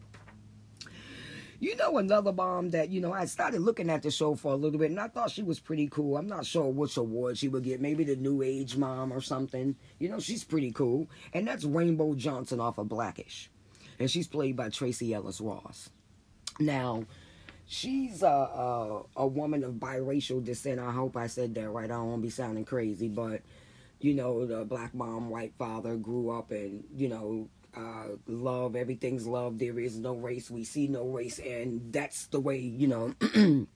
You 1.67 1.75
know 1.75 1.99
another 1.99 2.33
mom 2.33 2.71
that, 2.71 2.91
you 2.91 3.01
know, 3.01 3.13
I 3.13 3.25
started 3.25 3.61
looking 3.61 3.91
at 3.91 4.01
the 4.01 4.11
show 4.13 4.37
for 4.37 4.53
a 4.53 4.57
little 4.57 4.79
bit 4.79 4.93
and 4.93 5.01
I 5.01 5.09
thought 5.09 5.33
she 5.33 5.43
was 5.43 5.59
pretty 5.59 5.89
cool. 5.89 6.17
I'm 6.17 6.29
not 6.29 6.47
sure 6.47 6.67
which 6.67 6.97
award 6.97 7.39
she 7.39 7.49
would 7.49 7.65
get. 7.65 7.81
Maybe 7.81 8.05
the 8.05 8.15
New 8.15 8.41
Age 8.41 8.77
Mom 8.77 9.13
or 9.13 9.21
something. 9.21 9.75
You 9.99 10.09
know, 10.09 10.21
she's 10.21 10.45
pretty 10.45 10.71
cool. 10.71 11.11
And 11.35 11.49
that's 11.49 11.65
Rainbow 11.65 12.15
Johnson 12.15 12.61
off 12.61 12.79
of 12.79 12.89
Blackish. 12.89 13.51
And 13.99 14.09
she's 14.09 14.29
played 14.29 14.55
by 14.55 14.69
Tracee 14.69 15.13
Ellis 15.13 15.41
Ross. 15.41 15.91
Now, 16.61 17.05
she's 17.67 18.23
a, 18.23 18.29
a, 18.29 19.03
a 19.17 19.27
woman 19.27 19.65
of 19.65 19.73
biracial 19.73 20.45
descent. 20.45 20.79
I 20.79 20.93
hope 20.93 21.17
I 21.17 21.27
said 21.27 21.57
that 21.57 21.69
right. 21.69 21.87
I 21.87 21.95
don't 21.95 22.11
want 22.11 22.23
to 22.23 22.27
be 22.27 22.31
sounding 22.31 22.65
crazy, 22.65 23.09
but 23.09 23.43
you 23.99 24.15
know, 24.15 24.47
the 24.47 24.65
black 24.65 24.95
mom, 24.95 25.31
white 25.31 25.55
father 25.59 25.97
grew 25.97 26.31
up 26.31 26.53
and, 26.53 26.85
you 26.95 27.09
know, 27.09 27.49
uh, 27.77 28.17
love. 28.27 28.75
Everything's 28.77 29.27
love. 29.27 29.59
There 29.59 29.79
is 29.79 29.99
no 29.99 30.15
race. 30.15 30.51
We 30.51 30.65
see 30.65 30.89
no 30.89 31.07
race, 31.07 31.39
and 31.39 31.93
that's 31.93 32.27
the 32.29 32.41
way 32.41 32.59
you 32.59 32.89
know 32.89 33.15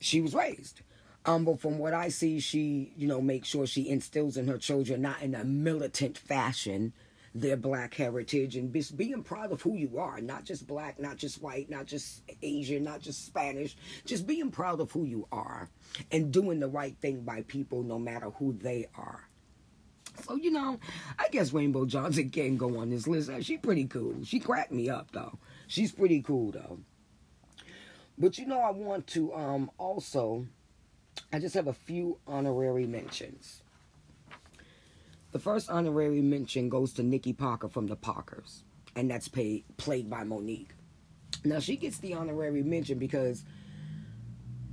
she 0.00 0.20
was 0.20 0.34
raised. 0.34 0.82
Um, 1.26 1.44
but 1.44 1.60
from 1.60 1.78
what 1.78 1.94
I 1.94 2.08
see, 2.08 2.40
she 2.40 2.92
you 2.96 3.08
know 3.08 3.20
makes 3.20 3.48
sure 3.48 3.66
she 3.66 3.88
instills 3.88 4.36
in 4.36 4.48
her 4.48 4.58
children 4.58 5.02
not 5.02 5.22
in 5.22 5.34
a 5.34 5.44
militant 5.44 6.18
fashion 6.18 6.92
their 7.34 7.56
black 7.56 7.94
heritage 7.94 8.56
and 8.56 8.72
just 8.72 8.96
being 8.96 9.22
proud 9.22 9.52
of 9.52 9.62
who 9.62 9.76
you 9.76 9.98
are, 9.98 10.20
not 10.20 10.44
just 10.44 10.66
black, 10.66 10.98
not 10.98 11.16
just 11.16 11.40
white, 11.40 11.70
not 11.70 11.86
just 11.86 12.22
Asian, 12.42 12.82
not 12.82 13.00
just 13.00 13.24
Spanish, 13.24 13.76
just 14.04 14.26
being 14.26 14.50
proud 14.50 14.80
of 14.80 14.90
who 14.90 15.04
you 15.04 15.26
are 15.30 15.68
and 16.10 16.32
doing 16.32 16.58
the 16.58 16.68
right 16.68 16.96
thing 17.00 17.22
by 17.22 17.42
people 17.42 17.82
no 17.82 17.98
matter 17.98 18.30
who 18.30 18.52
they 18.52 18.88
are. 18.96 19.29
So, 20.22 20.36
you 20.36 20.50
know, 20.50 20.78
I 21.18 21.28
guess 21.30 21.52
Rainbow 21.52 21.86
Johnson 21.86 22.30
can 22.30 22.56
go 22.56 22.78
on 22.78 22.90
this 22.90 23.06
list. 23.06 23.30
She 23.42 23.56
pretty 23.56 23.86
cool. 23.86 24.16
She 24.24 24.38
cracked 24.38 24.72
me 24.72 24.90
up, 24.90 25.10
though. 25.12 25.38
She's 25.66 25.92
pretty 25.92 26.22
cool, 26.22 26.52
though. 26.52 26.80
But, 28.18 28.38
you 28.38 28.46
know, 28.46 28.60
I 28.60 28.70
want 28.70 29.06
to 29.08 29.32
um, 29.34 29.70
also, 29.78 30.46
I 31.32 31.38
just 31.38 31.54
have 31.54 31.68
a 31.68 31.72
few 31.72 32.18
honorary 32.26 32.86
mentions. 32.86 33.62
The 35.32 35.38
first 35.38 35.70
honorary 35.70 36.20
mention 36.20 36.68
goes 36.68 36.92
to 36.94 37.02
Nikki 37.02 37.32
Parker 37.32 37.68
from 37.68 37.86
the 37.86 37.96
Parkers, 37.96 38.64
and 38.96 39.10
that's 39.10 39.28
paid, 39.28 39.64
played 39.76 40.10
by 40.10 40.24
Mo'Nique. 40.24 40.70
Now, 41.44 41.60
she 41.60 41.76
gets 41.76 41.98
the 41.98 42.14
honorary 42.14 42.62
mention 42.62 42.98
because 42.98 43.44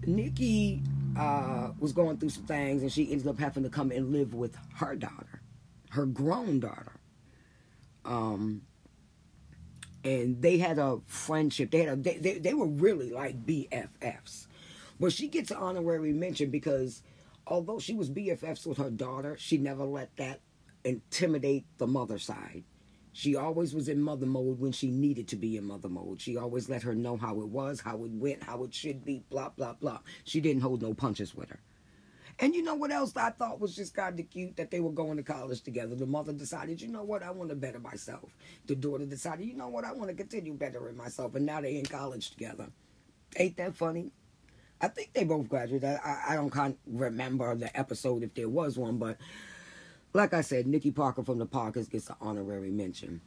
Nikki 0.06 0.82
uh, 1.18 1.72
was 1.80 1.94
going 1.94 2.18
through 2.18 2.30
some 2.30 2.46
things, 2.46 2.82
and 2.82 2.92
she 2.92 3.12
ended 3.12 3.28
up 3.28 3.40
having 3.40 3.64
to 3.64 3.70
come 3.70 3.92
and 3.92 4.12
live 4.12 4.34
with 4.34 4.56
her 4.76 4.96
daughter, 4.96 5.42
her 5.90 6.06
grown 6.06 6.60
daughter. 6.60 7.00
Um, 8.06 8.64
and 10.04 10.42
they 10.42 10.58
had 10.58 10.80
a 10.80 11.00
friendship. 11.06 11.72
They 11.72 11.80
had 11.80 11.90
a 11.90 11.96
they, 11.96 12.18
they, 12.18 12.40
they 12.40 12.54
were 12.54 12.68
really 12.68 13.12
like 13.12 13.46
BFFs. 13.46 14.48
But 15.00 15.12
she 15.12 15.28
gets 15.28 15.52
an 15.52 15.58
honorary 15.58 16.14
mention 16.14 16.50
because 16.50 17.04
although 17.46 17.80
she 17.80 17.94
was 17.94 18.10
BFFs 18.10 18.66
with 18.66 18.78
her 18.78 18.90
daughter, 18.90 19.36
she 19.38 19.58
never 19.58 19.84
let 19.84 20.16
that 20.18 20.40
intimidate 20.84 21.66
the 21.78 21.88
mother 21.88 22.18
side. 22.18 22.64
She 23.18 23.36
always 23.36 23.74
was 23.74 23.90
in 23.90 24.00
mother 24.00 24.28
mode 24.28 24.60
when 24.60 24.72
she 24.72 24.92
needed 24.92 25.28
to 25.30 25.36
be 25.38 25.58
in 25.58 25.64
mother 25.64 25.90
mode. 25.90 26.22
She 26.22 26.38
always 26.38 26.70
let 26.70 26.84
her 26.84 26.94
know 26.94 27.18
how 27.18 27.42
it 27.42 27.48
was, 27.48 27.82
how 27.82 28.04
it 28.04 28.12
went, 28.12 28.44
how 28.44 28.64
it 28.64 28.76
should 28.76 29.04
be, 29.04 29.24
blah, 29.32 29.50
blah, 29.50 29.74
blah. 29.74 30.02
She 30.24 30.40
didn't 30.40 30.62
hold 30.62 30.84
no 30.84 30.94
punches 30.94 31.34
with 31.34 31.50
her. 31.50 31.60
And 32.38 32.54
you 32.54 32.62
know 32.62 32.76
what 32.76 32.92
else 32.92 33.18
I 33.18 33.32
thought 33.32 33.60
was 33.60 33.76
just 33.76 33.96
kind 33.96 34.20
of 34.20 34.30
cute 34.30 34.56
that 34.58 34.70
they 34.70 34.82
were 34.82 34.92
going 34.92 35.18
to 35.18 35.24
college 35.24 35.64
together. 35.64 35.96
The 35.96 36.06
mother 36.06 36.32
decided, 36.32 36.80
you 36.80 36.90
know 36.90 37.02
what, 37.02 37.24
I 37.24 37.32
want 37.32 37.50
to 37.50 37.56
better 37.56 37.80
myself. 37.80 38.38
The 38.68 38.76
daughter 38.76 39.08
decided, 39.08 39.48
you 39.48 39.56
know 39.56 39.70
what, 39.70 39.84
I 39.84 39.94
want 39.94 40.12
to 40.12 40.16
continue 40.16 40.54
bettering 40.54 40.96
myself. 40.96 41.34
And 41.34 41.48
now 41.48 41.60
they're 41.60 41.72
in 41.72 41.88
college 41.88 42.30
together. 42.30 42.68
Ain't 43.36 43.58
that 43.58 43.76
funny? 43.76 44.12
I 44.80 44.90
think 44.90 45.14
they 45.14 45.24
both 45.24 45.50
graduated. 45.50 46.00
I, 46.06 46.22
I 46.30 46.36
don't 46.36 46.78
remember 46.86 47.56
the 47.56 47.76
episode 47.76 48.22
if 48.22 48.36
there 48.36 48.48
was 48.48 48.78
one, 48.78 49.00
but 49.00 49.18
like 50.18 50.34
I 50.34 50.42
said, 50.42 50.66
Nikki 50.66 50.90
Parker 50.90 51.24
from 51.24 51.38
the 51.38 51.46
Parkers 51.46 51.88
gets 51.88 52.10
an 52.10 52.16
honorary 52.20 52.72
mention. 52.72 53.22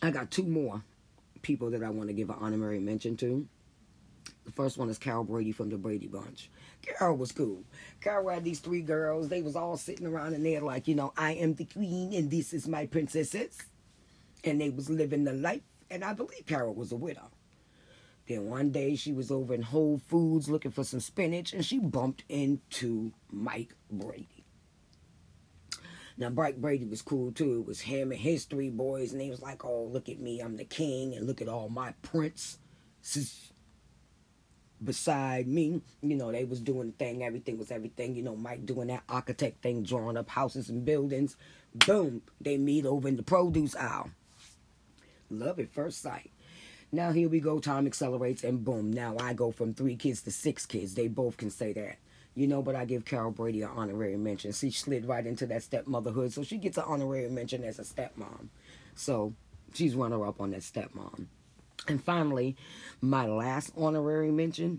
I 0.00 0.10
got 0.10 0.30
two 0.30 0.44
more 0.44 0.82
people 1.42 1.70
that 1.70 1.84
I 1.84 1.90
want 1.90 2.08
to 2.08 2.14
give 2.14 2.30
an 2.30 2.36
honorary 2.40 2.80
mention 2.80 3.14
to. 3.18 3.46
The 4.46 4.52
first 4.52 4.78
one 4.78 4.88
is 4.88 4.96
Carol 4.96 5.24
Brady 5.24 5.52
from 5.52 5.68
the 5.68 5.76
Brady 5.76 6.06
Bunch. 6.06 6.50
Carol 6.80 7.18
was 7.18 7.30
cool. 7.30 7.62
Carol 8.00 8.30
had 8.30 8.42
these 8.42 8.60
three 8.60 8.80
girls. 8.80 9.28
They 9.28 9.42
was 9.42 9.54
all 9.54 9.76
sitting 9.76 10.06
around 10.06 10.32
in 10.32 10.42
there 10.42 10.62
like, 10.62 10.88
you 10.88 10.94
know, 10.94 11.12
I 11.14 11.32
am 11.32 11.54
the 11.54 11.66
queen 11.66 12.14
and 12.14 12.30
this 12.30 12.54
is 12.54 12.66
my 12.66 12.86
princesses. 12.86 13.58
And 14.44 14.58
they 14.58 14.70
was 14.70 14.88
living 14.88 15.24
the 15.24 15.34
life. 15.34 15.60
And 15.90 16.02
I 16.02 16.14
believe 16.14 16.46
Carol 16.46 16.74
was 16.74 16.90
a 16.90 16.96
widow. 16.96 17.30
Then 18.26 18.46
one 18.46 18.70
day 18.70 18.96
she 18.96 19.12
was 19.12 19.30
over 19.30 19.52
in 19.52 19.60
Whole 19.60 20.00
Foods 20.08 20.48
looking 20.48 20.70
for 20.70 20.84
some 20.84 21.00
spinach 21.00 21.52
and 21.52 21.64
she 21.64 21.78
bumped 21.78 22.24
into 22.30 23.12
Mike 23.30 23.74
Brady. 23.90 24.37
Now, 26.18 26.30
Mike 26.30 26.56
Brady 26.56 26.84
was 26.84 27.00
cool 27.00 27.30
too. 27.30 27.60
It 27.60 27.66
was 27.66 27.80
him 27.80 28.10
and 28.10 28.20
his 28.20 28.44
three 28.44 28.70
boys, 28.70 29.12
and 29.12 29.22
he 29.22 29.30
was 29.30 29.40
like, 29.40 29.64
Oh, 29.64 29.84
look 29.84 30.08
at 30.08 30.18
me, 30.18 30.40
I'm 30.40 30.56
the 30.56 30.64
king, 30.64 31.14
and 31.14 31.26
look 31.26 31.40
at 31.40 31.48
all 31.48 31.68
my 31.68 31.94
princes 32.02 32.58
beside 34.82 35.46
me. 35.46 35.80
You 36.02 36.16
know, 36.16 36.32
they 36.32 36.44
was 36.44 36.60
doing 36.60 36.88
the 36.88 37.04
thing, 37.04 37.22
everything 37.22 37.56
was 37.56 37.70
everything. 37.70 38.16
You 38.16 38.24
know, 38.24 38.34
Mike 38.34 38.66
doing 38.66 38.88
that 38.88 39.04
architect 39.08 39.62
thing, 39.62 39.84
drawing 39.84 40.16
up 40.16 40.28
houses 40.28 40.68
and 40.68 40.84
buildings. 40.84 41.36
Boom, 41.86 42.22
they 42.40 42.56
meet 42.56 42.84
over 42.84 43.06
in 43.06 43.16
the 43.16 43.22
produce 43.22 43.76
aisle. 43.76 44.10
Love 45.30 45.60
at 45.60 45.72
first 45.72 46.02
sight. 46.02 46.32
Now 46.90 47.12
here 47.12 47.28
we 47.28 47.38
go, 47.38 47.60
time 47.60 47.86
accelerates, 47.86 48.42
and 48.42 48.64
boom, 48.64 48.92
now 48.92 49.16
I 49.20 49.34
go 49.34 49.52
from 49.52 49.74
three 49.74 49.94
kids 49.94 50.22
to 50.22 50.32
six 50.32 50.66
kids. 50.66 50.94
They 50.94 51.06
both 51.06 51.36
can 51.36 51.50
say 51.50 51.72
that. 51.74 51.98
You 52.38 52.46
know, 52.46 52.62
but 52.62 52.76
I 52.76 52.84
give 52.84 53.04
Carol 53.04 53.32
Brady 53.32 53.62
an 53.62 53.70
honorary 53.74 54.16
mention. 54.16 54.52
She 54.52 54.70
slid 54.70 55.06
right 55.06 55.26
into 55.26 55.44
that 55.46 55.64
stepmotherhood, 55.64 56.32
so 56.32 56.44
she 56.44 56.56
gets 56.56 56.78
an 56.78 56.84
honorary 56.86 57.28
mention 57.28 57.64
as 57.64 57.80
a 57.80 57.82
stepmom. 57.82 58.50
So 58.94 59.34
she's 59.74 59.96
runner 59.96 60.24
up 60.24 60.40
on 60.40 60.52
that 60.52 60.60
stepmom. 60.60 61.26
And 61.88 62.00
finally, 62.00 62.56
my 63.00 63.26
last 63.26 63.72
honorary 63.76 64.30
mention 64.30 64.78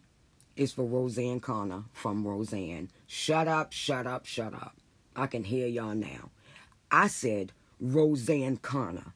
is 0.56 0.72
for 0.72 0.86
Roseanne 0.86 1.42
Connor 1.42 1.84
from 1.92 2.25
Roseanne. 2.25 2.92
Shut 3.08 3.50
up, 3.50 3.74
shut 3.74 4.08
up, 4.08 4.25
shut 4.25 4.54
up. 4.54 4.78
I 5.13 5.28
can 5.28 5.44
hear 5.44 5.68
y'all 5.68 5.96
now. 5.96 6.30
I 6.89 7.08
said 7.08 7.51
Roseanne 7.82 8.56
Connor, 8.56 9.13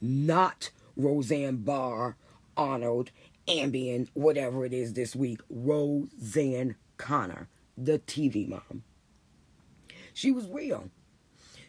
not 0.00 0.70
Roseanne 0.96 1.56
Barr, 1.56 2.16
Arnold, 2.56 3.10
Ambien, 3.46 4.08
whatever 4.14 4.64
it 4.64 4.72
is 4.72 4.94
this 4.94 5.14
week. 5.14 5.42
Roseanne 5.50 6.76
Connor 6.96 7.48
the 7.76 7.98
TV 8.00 8.48
mom. 8.48 8.84
She 10.14 10.30
was 10.30 10.48
real. 10.48 10.90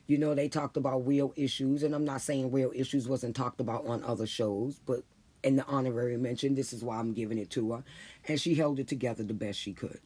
You 0.05 0.17
know, 0.17 0.35
they 0.35 0.49
talked 0.49 0.75
about 0.75 1.07
real 1.07 1.33
issues, 1.35 1.81
and 1.83 1.95
I'm 1.95 2.03
not 2.05 2.21
saying 2.21 2.51
real 2.51 2.71
issues 2.75 3.07
wasn't 3.07 3.35
talked 3.35 3.61
about 3.61 3.85
on 3.87 4.03
other 4.03 4.27
shows, 4.27 4.79
but 4.85 5.03
in 5.43 5.55
the 5.55 5.65
honorary 5.65 6.17
mention, 6.17 6.55
this 6.55 6.73
is 6.73 6.83
why 6.83 6.97
I'm 6.97 7.13
giving 7.13 7.37
it 7.37 7.49
to 7.51 7.71
her. 7.71 7.83
And 8.27 8.39
she 8.39 8.55
held 8.55 8.79
it 8.79 8.87
together 8.87 9.23
the 9.23 9.33
best 9.33 9.59
she 9.59 9.73
could. 9.73 9.99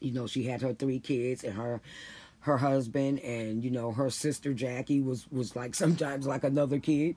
You 0.00 0.12
know, 0.12 0.26
she 0.26 0.44
had 0.44 0.62
her 0.62 0.74
three 0.74 1.00
kids 1.00 1.44
and 1.44 1.54
her 1.54 1.80
her 2.44 2.58
husband 2.58 3.20
and 3.20 3.64
you 3.64 3.70
know 3.70 3.90
her 3.90 4.10
sister 4.10 4.52
Jackie 4.52 5.00
was 5.00 5.26
was 5.32 5.56
like 5.56 5.74
sometimes 5.84 6.26
like 6.26 6.44
another 6.44 6.78
kid 6.78 7.16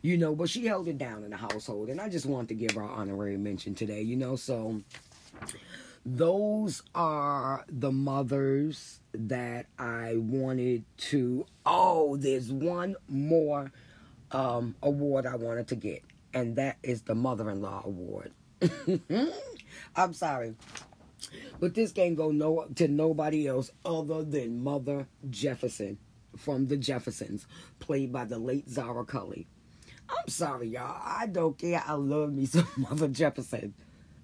you 0.00 0.16
know 0.16 0.34
but 0.34 0.48
she 0.48 0.66
held 0.66 0.88
it 0.88 0.96
down 0.96 1.22
in 1.22 1.30
the 1.30 1.36
household 1.36 1.90
and 1.90 2.00
i 2.00 2.08
just 2.08 2.24
want 2.24 2.48
to 2.48 2.54
give 2.54 2.70
her 2.72 2.82
honorary 2.82 3.36
mention 3.36 3.74
today 3.74 4.00
you 4.00 4.16
know 4.16 4.36
so 4.36 4.80
those 6.04 6.82
are 6.94 7.64
the 7.68 7.90
mothers 7.90 9.00
that 9.12 9.66
I 9.78 10.16
wanted 10.16 10.84
to. 10.98 11.46
Oh, 11.64 12.16
there's 12.16 12.52
one 12.52 12.96
more 13.08 13.72
um, 14.30 14.74
award 14.82 15.26
I 15.26 15.36
wanted 15.36 15.68
to 15.68 15.76
get, 15.76 16.02
and 16.34 16.56
that 16.56 16.76
is 16.82 17.02
the 17.02 17.14
Mother 17.14 17.50
in 17.50 17.62
Law 17.62 17.82
Award. 17.84 18.32
I'm 19.96 20.12
sorry. 20.12 20.56
But 21.58 21.74
this 21.74 21.92
can't 21.92 22.16
go 22.16 22.30
no 22.30 22.66
to 22.74 22.88
nobody 22.88 23.46
else 23.46 23.70
other 23.84 24.22
than 24.22 24.62
Mother 24.62 25.08
Jefferson 25.30 25.98
from 26.36 26.66
the 26.66 26.76
Jeffersons, 26.76 27.46
played 27.78 28.12
by 28.12 28.24
the 28.24 28.38
late 28.38 28.68
Zara 28.68 29.04
Cully. 29.04 29.46
I'm 30.08 30.28
sorry, 30.28 30.68
y'all. 30.68 31.00
I 31.02 31.26
don't 31.26 31.56
care. 31.56 31.82
I 31.86 31.94
love 31.94 32.34
me 32.34 32.46
some 32.46 32.68
Mother 32.76 33.08
Jefferson. 33.08 33.74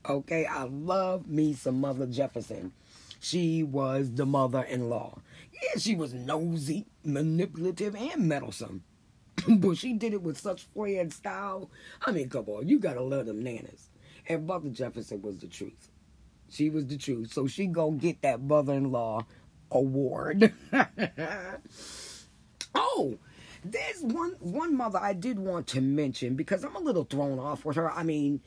Okay, 0.09 0.47
I 0.47 0.65
love 0.65 1.29
me 1.29 1.53
some 1.53 1.81
Mother 1.81 2.07
Jefferson. 2.07 2.73
She 3.21 3.63
was 3.63 4.15
the 4.15 4.25
mother 4.25 4.63
in 4.63 4.89
law. 4.89 5.19
Yeah, 5.53 5.79
she 5.79 5.95
was 5.95 6.15
nosy, 6.15 6.87
manipulative, 7.05 7.95
and 7.95 8.27
meddlesome. 8.27 8.83
but 9.49 9.77
she 9.77 9.93
did 9.93 10.15
it 10.15 10.23
with 10.23 10.41
such 10.41 10.65
flair 10.65 11.03
and 11.03 11.13
style. 11.13 11.71
I 12.07 12.13
mean, 12.13 12.31
come 12.31 12.49
on, 12.49 12.67
you 12.67 12.79
gotta 12.79 13.03
love 13.03 13.27
them 13.27 13.45
nanas. 13.45 13.91
And 14.27 14.47
Mother 14.47 14.71
Jefferson 14.71 15.21
was 15.21 15.39
the 15.39 15.49
truth. 15.49 15.91
She 16.49 16.71
was 16.71 16.87
the 16.87 16.97
truth. 16.97 17.33
So 17.33 17.47
she 17.47 17.67
gonna 17.67 17.97
get 17.97 18.23
that 18.23 18.41
mother-in-law 18.41 19.27
award. 19.71 20.53
oh, 22.75 23.19
there's 23.65 24.01
one 24.01 24.33
one 24.41 24.75
mother 24.77 24.99
I 25.01 25.13
did 25.13 25.39
want 25.39 25.67
to 25.69 25.81
mention 25.81 26.35
because 26.35 26.65
I'm 26.65 26.77
a 26.77 26.81
little 26.81 27.05
thrown 27.05 27.39
off 27.39 27.65
with 27.65 27.77
her. 27.77 27.91
I 27.91 28.03
mean, 28.03 28.41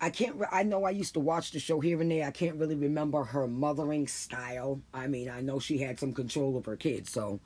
I 0.00 0.10
can't. 0.10 0.40
I 0.52 0.62
know 0.62 0.84
I 0.84 0.90
used 0.90 1.14
to 1.14 1.20
watch 1.20 1.50
the 1.50 1.58
show 1.58 1.80
here 1.80 2.00
and 2.00 2.10
there. 2.10 2.26
I 2.26 2.30
can't 2.30 2.56
really 2.56 2.76
remember 2.76 3.24
her 3.24 3.48
mothering 3.48 4.06
style. 4.06 4.80
I 4.94 5.08
mean, 5.08 5.28
I 5.28 5.40
know 5.40 5.58
she 5.58 5.78
had 5.78 5.98
some 5.98 6.12
control 6.12 6.56
of 6.56 6.66
her 6.66 6.76
kids. 6.76 7.10
So, 7.10 7.40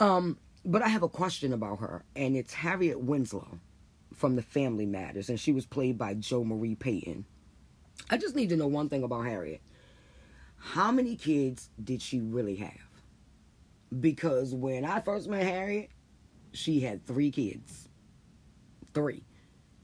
um, 0.00 0.38
but 0.64 0.82
I 0.82 0.88
have 0.88 1.04
a 1.04 1.08
question 1.08 1.52
about 1.52 1.78
her, 1.78 2.04
and 2.16 2.36
it's 2.36 2.52
Harriet 2.52 3.00
Winslow 3.00 3.60
from 4.12 4.34
The 4.34 4.42
Family 4.42 4.86
Matters, 4.86 5.28
and 5.28 5.38
she 5.38 5.52
was 5.52 5.66
played 5.66 5.98
by 5.98 6.14
Jo 6.14 6.44
Marie 6.44 6.74
Payton. 6.74 7.24
I 8.10 8.16
just 8.16 8.34
need 8.34 8.48
to 8.48 8.56
know 8.56 8.66
one 8.66 8.88
thing 8.88 9.04
about 9.04 9.24
Harriet. 9.24 9.60
How 10.56 10.90
many 10.90 11.14
kids 11.14 11.70
did 11.82 12.02
she 12.02 12.20
really 12.20 12.56
have? 12.56 12.72
Because 14.00 14.52
when 14.52 14.84
I 14.84 15.00
first 15.00 15.28
met 15.28 15.44
Harriet, 15.44 15.90
she 16.52 16.80
had 16.80 17.06
three 17.06 17.30
kids. 17.30 17.88
Three. 18.94 19.24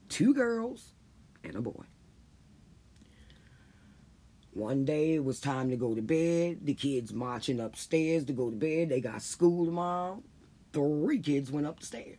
Two 0.09 0.33
girls 0.33 0.93
and 1.43 1.55
a 1.55 1.61
boy. 1.61 1.83
One 4.53 4.83
day 4.83 5.13
it 5.15 5.23
was 5.23 5.39
time 5.39 5.69
to 5.69 5.77
go 5.77 5.95
to 5.95 6.01
bed. 6.01 6.65
The 6.65 6.73
kids 6.73 7.13
marching 7.13 7.59
upstairs 7.59 8.25
to 8.25 8.33
go 8.33 8.49
to 8.49 8.55
bed. 8.55 8.89
They 8.89 8.99
got 8.99 9.21
school 9.21 9.65
tomorrow. 9.65 10.23
Three 10.73 11.19
kids 11.19 11.51
went 11.51 11.67
up 11.67 11.79
the 11.79 11.85
stairs. 11.85 12.17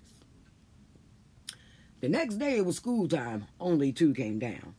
The 2.01 2.09
next 2.09 2.37
day 2.37 2.57
it 2.57 2.67
was 2.67 2.77
school 2.77 3.07
time. 3.07 3.47
Only 3.61 3.93
two 3.93 4.15
came 4.15 4.39
down. 4.39 4.75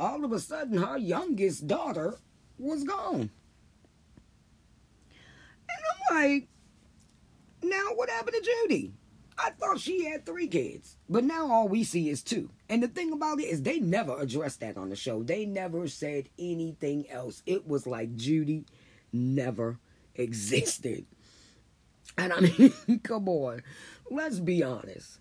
All 0.00 0.24
of 0.24 0.32
a 0.32 0.40
sudden, 0.40 0.78
her 0.78 0.98
youngest 0.98 1.66
daughter 1.66 2.18
was 2.58 2.84
gone. 2.84 3.30
And 5.68 6.10
I'm 6.10 6.16
like, 6.16 6.48
now 7.62 7.94
what 7.94 8.10
happened 8.10 8.36
to 8.42 8.50
Judy? 8.62 8.92
I 9.36 9.50
thought 9.50 9.80
she 9.80 10.04
had 10.04 10.24
three 10.24 10.46
kids, 10.46 10.96
but 11.08 11.24
now 11.24 11.50
all 11.50 11.68
we 11.68 11.84
see 11.84 12.08
is 12.08 12.22
two. 12.22 12.50
And 12.68 12.82
the 12.82 12.88
thing 12.88 13.12
about 13.12 13.40
it 13.40 13.44
is, 13.44 13.62
they 13.62 13.80
never 13.80 14.18
addressed 14.20 14.60
that 14.60 14.76
on 14.76 14.90
the 14.90 14.96
show. 14.96 15.22
They 15.22 15.44
never 15.44 15.88
said 15.88 16.28
anything 16.38 17.10
else. 17.10 17.42
It 17.46 17.66
was 17.66 17.86
like 17.86 18.14
Judy 18.16 18.64
never 19.12 19.78
existed. 20.14 21.06
And 22.16 22.32
I 22.32 22.40
mean, 22.58 23.00
come 23.02 23.28
on, 23.28 23.62
let's 24.10 24.38
be 24.38 24.62
honest. 24.62 25.18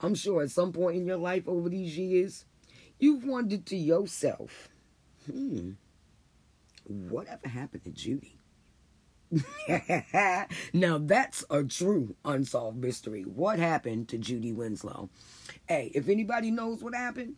I'm 0.00 0.14
sure 0.14 0.42
at 0.42 0.50
some 0.50 0.72
point 0.72 0.96
in 0.96 1.06
your 1.06 1.16
life 1.16 1.48
over 1.48 1.68
these 1.68 1.96
years, 1.96 2.44
you've 2.98 3.24
wondered 3.24 3.66
to 3.66 3.76
yourself, 3.76 4.68
hmm, 5.24 5.72
whatever 6.84 7.48
happened 7.48 7.84
to 7.84 7.90
Judy? 7.90 8.35
now 10.72 10.98
that's 10.98 11.44
a 11.50 11.64
true 11.64 12.14
unsolved 12.24 12.78
mystery. 12.78 13.22
What 13.22 13.58
happened 13.58 14.08
to 14.08 14.18
Judy 14.18 14.52
Winslow? 14.52 15.10
Hey, 15.68 15.90
if 15.94 16.08
anybody 16.08 16.50
knows 16.50 16.82
what 16.82 16.94
happened, 16.94 17.36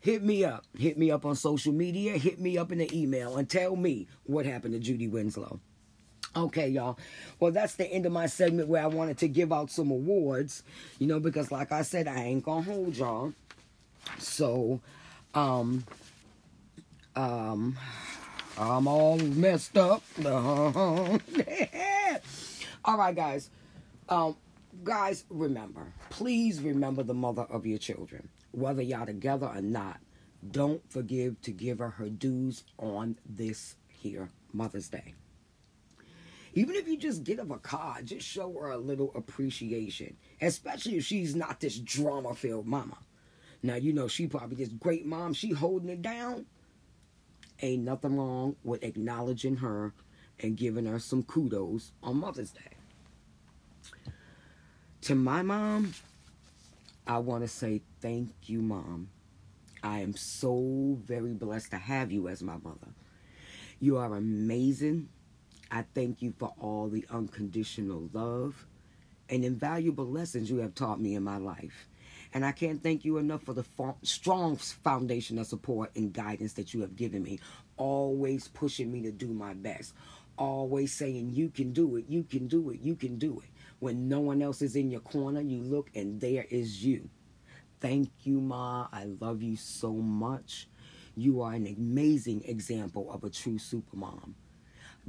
hit 0.00 0.22
me 0.22 0.44
up. 0.44 0.64
Hit 0.78 0.98
me 0.98 1.10
up 1.10 1.26
on 1.26 1.36
social 1.36 1.72
media. 1.72 2.16
Hit 2.16 2.40
me 2.40 2.56
up 2.56 2.72
in 2.72 2.78
the 2.78 2.98
email 2.98 3.36
and 3.36 3.48
tell 3.48 3.76
me 3.76 4.08
what 4.24 4.46
happened 4.46 4.74
to 4.74 4.80
Judy 4.80 5.08
Winslow. 5.08 5.60
Okay, 6.34 6.68
y'all. 6.68 6.98
Well, 7.40 7.50
that's 7.50 7.76
the 7.76 7.86
end 7.86 8.04
of 8.04 8.12
my 8.12 8.26
segment 8.26 8.68
where 8.68 8.82
I 8.82 8.86
wanted 8.88 9.18
to 9.18 9.28
give 9.28 9.52
out 9.52 9.70
some 9.70 9.90
awards, 9.90 10.62
you 10.98 11.06
know, 11.06 11.18
because 11.18 11.50
like 11.50 11.72
I 11.72 11.82
said, 11.82 12.06
I 12.06 12.18
ain't 12.24 12.44
gonna 12.44 12.62
hold 12.62 12.96
y'all. 12.96 13.32
So, 14.18 14.80
um, 15.34 15.84
um, 17.14 17.78
I'm 18.58 18.88
all 18.88 19.18
messed 19.18 19.76
up. 19.76 20.02
all 20.24 21.20
right, 22.96 23.14
guys. 23.14 23.50
Um, 24.08 24.36
guys, 24.82 25.24
remember, 25.28 25.92
please 26.08 26.60
remember 26.60 27.02
the 27.02 27.12
mother 27.12 27.42
of 27.42 27.66
your 27.66 27.78
children, 27.78 28.30
whether 28.52 28.80
y'all 28.80 29.04
together 29.04 29.46
or 29.46 29.60
not. 29.60 30.00
Don't 30.50 30.80
forgive 30.90 31.40
to 31.42 31.50
give 31.50 31.80
her 31.80 31.90
her 31.90 32.08
dues 32.08 32.64
on 32.78 33.18
this 33.28 33.76
here 33.88 34.30
Mother's 34.52 34.88
Day. 34.88 35.14
Even 36.54 36.76
if 36.76 36.88
you 36.88 36.96
just 36.96 37.24
get 37.24 37.38
her 37.38 37.54
a 37.54 37.58
card, 37.58 38.06
just 38.06 38.26
show 38.26 38.54
her 38.54 38.70
a 38.70 38.78
little 38.78 39.12
appreciation, 39.14 40.16
especially 40.40 40.96
if 40.96 41.04
she's 41.04 41.34
not 41.34 41.60
this 41.60 41.78
drama-filled 41.78 42.66
mama. 42.66 42.96
Now 43.62 43.74
you 43.74 43.92
know 43.92 44.08
she 44.08 44.26
probably 44.26 44.56
this 44.56 44.68
great 44.68 45.04
mom. 45.04 45.34
She 45.34 45.50
holding 45.50 45.90
it 45.90 46.00
down 46.00 46.46
ain't 47.62 47.84
nothing 47.84 48.16
wrong 48.16 48.56
with 48.64 48.82
acknowledging 48.82 49.56
her 49.56 49.92
and 50.40 50.56
giving 50.56 50.86
her 50.86 50.98
some 50.98 51.22
kudos 51.22 51.92
on 52.02 52.18
Mother's 52.18 52.50
Day. 52.50 52.60
To 55.02 55.14
my 55.14 55.42
mom, 55.42 55.94
I 57.06 57.18
want 57.18 57.42
to 57.44 57.48
say 57.48 57.82
thank 58.00 58.32
you, 58.46 58.60
Mom. 58.60 59.08
I 59.82 60.00
am 60.00 60.16
so 60.16 60.98
very 61.04 61.32
blessed 61.32 61.70
to 61.70 61.78
have 61.78 62.10
you 62.10 62.28
as 62.28 62.42
my 62.42 62.56
mother. 62.56 62.88
You 63.78 63.98
are 63.98 64.14
amazing. 64.14 65.08
I 65.70 65.84
thank 65.94 66.22
you 66.22 66.34
for 66.38 66.52
all 66.58 66.88
the 66.88 67.04
unconditional 67.10 68.08
love 68.12 68.66
and 69.28 69.44
invaluable 69.44 70.06
lessons 70.06 70.50
you 70.50 70.58
have 70.58 70.74
taught 70.74 71.00
me 71.00 71.14
in 71.14 71.22
my 71.22 71.36
life. 71.36 71.88
And 72.36 72.44
I 72.44 72.52
can't 72.52 72.82
thank 72.82 73.06
you 73.06 73.16
enough 73.16 73.44
for 73.44 73.54
the 73.54 73.64
strong 74.02 74.56
foundation 74.56 75.38
of 75.38 75.46
support 75.46 75.90
and 75.96 76.12
guidance 76.12 76.52
that 76.52 76.74
you 76.74 76.82
have 76.82 76.94
given 76.94 77.22
me, 77.22 77.40
always 77.78 78.48
pushing 78.48 78.92
me 78.92 79.00
to 79.04 79.10
do 79.10 79.28
my 79.28 79.54
best, 79.54 79.94
always 80.36 80.92
saying, 80.92 81.30
You 81.32 81.48
can 81.48 81.72
do 81.72 81.96
it, 81.96 82.04
you 82.10 82.24
can 82.24 82.46
do 82.46 82.68
it, 82.68 82.80
you 82.80 82.94
can 82.94 83.16
do 83.16 83.40
it. 83.40 83.48
When 83.78 84.10
no 84.10 84.20
one 84.20 84.42
else 84.42 84.60
is 84.60 84.76
in 84.76 84.90
your 84.90 85.00
corner, 85.00 85.40
you 85.40 85.62
look 85.62 85.88
and 85.94 86.20
there 86.20 86.44
is 86.50 86.84
you. 86.84 87.08
Thank 87.80 88.10
you, 88.24 88.42
Ma. 88.42 88.88
I 88.92 89.06
love 89.18 89.40
you 89.40 89.56
so 89.56 89.94
much. 89.94 90.68
You 91.16 91.40
are 91.40 91.54
an 91.54 91.66
amazing 91.66 92.42
example 92.44 93.10
of 93.10 93.24
a 93.24 93.30
true 93.30 93.56
supermom. 93.56 94.34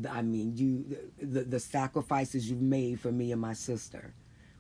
I 0.10 0.22
mean, 0.22 0.56
you 0.56 0.98
the, 1.22 1.44
the 1.44 1.60
sacrifices 1.60 2.50
you've 2.50 2.62
made 2.62 3.02
for 3.02 3.12
me 3.12 3.34
and 3.34 3.42
my 3.42 3.52
sister. 3.52 4.14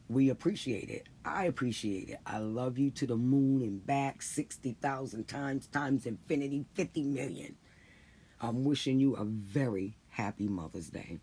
We 0.09 0.29
appreciate 0.29 0.89
it. 0.89 1.07
I 1.25 1.45
appreciate 1.45 2.09
it. 2.09 2.19
I 2.25 2.37
love 2.37 2.77
you 2.77 2.91
to 2.91 3.05
the 3.05 3.17
moon 3.17 3.61
and 3.61 3.85
back 3.85 4.21
60,000 4.21 5.27
times, 5.27 5.67
times 5.67 6.05
infinity, 6.05 6.65
50 6.75 7.03
million. 7.03 7.55
I'm 8.39 8.63
wishing 8.63 8.99
you 8.99 9.15
a 9.15 9.25
very 9.25 9.97
happy 10.09 10.47
Mother's 10.47 10.89
Day. 10.89 11.19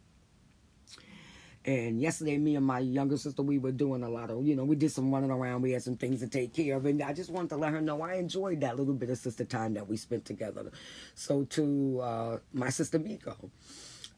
And 1.67 1.99
yesterday, 1.99 2.37
me 2.37 2.57
and 2.57 2.67
my 2.67 2.81
younger 2.81 3.17
sister, 3.17 3.41
we 3.41 3.57
were 3.57 3.73
doing 3.73 4.03
a 4.03 4.09
lot 4.09 4.29
of, 4.29 4.47
you 4.47 4.55
know, 4.55 4.65
we 4.65 4.77
did 4.77 4.93
some 4.93 5.11
running 5.11 5.31
around. 5.31 5.63
We 5.63 5.71
had 5.71 5.83
some 5.83 5.97
things 5.97 6.21
to 6.21 6.29
take 6.29 6.53
care 6.53 6.77
of. 6.77 6.85
And 6.85 7.03
I 7.03 7.15
just 7.15 7.31
wanted 7.31 7.49
to 7.51 7.57
let 7.57 7.73
her 7.73 7.81
know 7.81 8.03
I 8.03 8.15
enjoyed 8.15 8.61
that 8.61 8.77
little 8.77 8.93
bit 8.93 9.09
of 9.09 9.17
sister 9.17 9.47
time 9.47 9.73
that 9.75 9.89
we 9.89 9.97
spent 9.97 10.27
together. 10.27 10.71
So, 11.15 11.45
to 11.45 12.01
uh, 12.01 12.39
my 12.53 12.69
sister 12.69 12.99
Miko, 12.99 13.51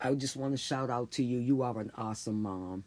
I 0.01 0.13
just 0.15 0.35
want 0.35 0.55
to 0.55 0.59
shout 0.59 0.91
out 0.91 1.13
to 1.13 1.23
you. 1.23 1.39
You 1.39 1.63
are 1.63 1.79
an 1.79 1.93
awesome 1.97 2.43
mom. 2.43 2.83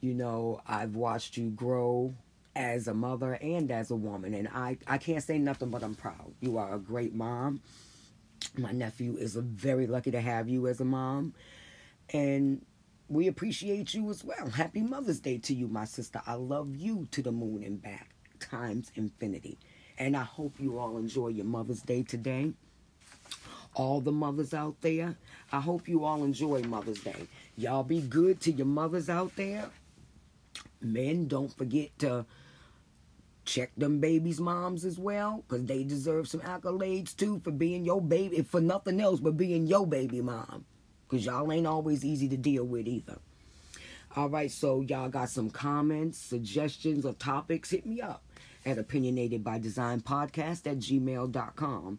You 0.00 0.14
know, 0.14 0.60
I've 0.66 0.96
watched 0.96 1.36
you 1.36 1.50
grow 1.50 2.14
as 2.56 2.88
a 2.88 2.94
mother 2.94 3.34
and 3.34 3.70
as 3.70 3.90
a 3.90 3.96
woman. 3.96 4.34
And 4.34 4.48
I, 4.48 4.78
I 4.86 4.98
can't 4.98 5.22
say 5.22 5.38
nothing 5.38 5.70
but 5.70 5.82
I'm 5.82 5.94
proud. 5.94 6.32
You 6.40 6.58
are 6.58 6.74
a 6.74 6.78
great 6.78 7.14
mom. 7.14 7.60
My 8.56 8.72
nephew 8.72 9.16
is 9.16 9.34
very 9.36 9.86
lucky 9.86 10.10
to 10.10 10.20
have 10.20 10.48
you 10.48 10.66
as 10.68 10.80
a 10.80 10.84
mom. 10.84 11.34
And 12.12 12.64
we 13.08 13.26
appreciate 13.28 13.94
you 13.94 14.10
as 14.10 14.24
well. 14.24 14.48
Happy 14.48 14.82
Mother's 14.82 15.20
Day 15.20 15.38
to 15.38 15.54
you, 15.54 15.68
my 15.68 15.84
sister. 15.84 16.20
I 16.26 16.34
love 16.34 16.74
you 16.76 17.06
to 17.12 17.22
the 17.22 17.32
moon 17.32 17.62
and 17.62 17.80
back, 17.80 18.10
times 18.40 18.92
infinity. 18.94 19.58
And 19.98 20.16
I 20.16 20.22
hope 20.22 20.58
you 20.58 20.78
all 20.78 20.96
enjoy 20.96 21.28
your 21.28 21.44
Mother's 21.44 21.82
Day 21.82 22.02
today. 22.02 22.52
All 23.74 24.00
the 24.00 24.12
mothers 24.12 24.54
out 24.54 24.80
there, 24.82 25.16
I 25.50 25.60
hope 25.60 25.88
you 25.88 26.04
all 26.04 26.22
enjoy 26.22 26.62
Mother's 26.62 27.00
Day. 27.00 27.26
Y'all 27.56 27.82
be 27.82 28.00
good 28.00 28.40
to 28.42 28.52
your 28.52 28.66
mothers 28.66 29.08
out 29.08 29.34
there. 29.36 29.70
Men, 30.84 31.26
don't 31.26 31.56
forget 31.56 31.98
to 32.00 32.26
check 33.44 33.72
them 33.76 34.00
babies' 34.00 34.40
moms 34.40 34.84
as 34.84 34.98
well, 34.98 35.44
because 35.46 35.64
they 35.66 35.84
deserve 35.84 36.28
some 36.28 36.40
accolades 36.40 37.16
too 37.16 37.40
for 37.40 37.50
being 37.50 37.84
your 37.84 38.00
baby, 38.00 38.42
for 38.42 38.60
nothing 38.60 39.00
else 39.00 39.20
but 39.20 39.36
being 39.36 39.66
your 39.66 39.86
baby 39.86 40.20
mom 40.20 40.64
because 41.14 41.26
y'all 41.26 41.52
ain't 41.52 41.66
always 41.66 42.04
easy 42.04 42.28
to 42.28 42.36
deal 42.36 42.64
with 42.64 42.88
either. 42.88 43.18
All 44.16 44.28
right, 44.28 44.50
so 44.50 44.80
y'all 44.80 45.08
got 45.08 45.28
some 45.28 45.50
comments, 45.50 46.18
suggestions, 46.18 47.04
or 47.04 47.14
topics, 47.14 47.70
hit 47.70 47.84
me 47.86 48.00
up 48.00 48.22
at 48.64 48.78
opinionated 48.78 49.44
by 49.44 49.58
design 49.58 50.00
podcast 50.00 50.66
at 50.66 50.78
gmail.com 50.78 51.98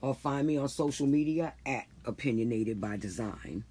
or 0.00 0.14
find 0.14 0.46
me 0.46 0.56
on 0.56 0.68
social 0.68 1.06
media 1.06 1.54
at 1.66 1.86
opinionated 2.04 2.80
by 2.80 2.96
design. 2.96 3.64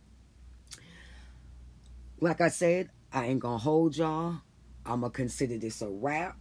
Like 2.19 2.41
I 2.41 2.49
said, 2.49 2.89
I 3.11 3.25
ain't 3.25 3.39
gonna 3.39 3.57
hold 3.57 3.97
y'all. 3.97 4.41
I'm 4.85 5.01
gonna 5.01 5.11
consider 5.11 5.57
this 5.57 5.81
a 5.81 5.89
wrap. 5.89 6.37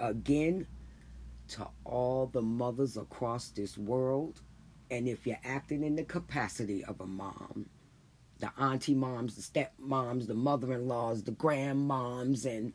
Again, 0.00 0.66
to 1.48 1.68
all 1.84 2.26
the 2.26 2.42
mothers 2.42 2.96
across 2.96 3.48
this 3.48 3.76
world, 3.76 4.40
and 4.90 5.08
if 5.08 5.26
you're 5.26 5.38
acting 5.44 5.84
in 5.84 5.96
the 5.96 6.04
capacity 6.04 6.84
of 6.84 7.00
a 7.00 7.06
mom, 7.06 7.66
the 8.40 8.50
auntie 8.58 8.94
moms, 8.94 9.36
the 9.36 9.42
step 9.42 9.72
moms, 9.78 10.26
the 10.26 10.34
mother 10.34 10.72
in 10.72 10.88
laws, 10.88 11.22
the 11.22 11.32
grandmoms, 11.32 12.44
and 12.44 12.72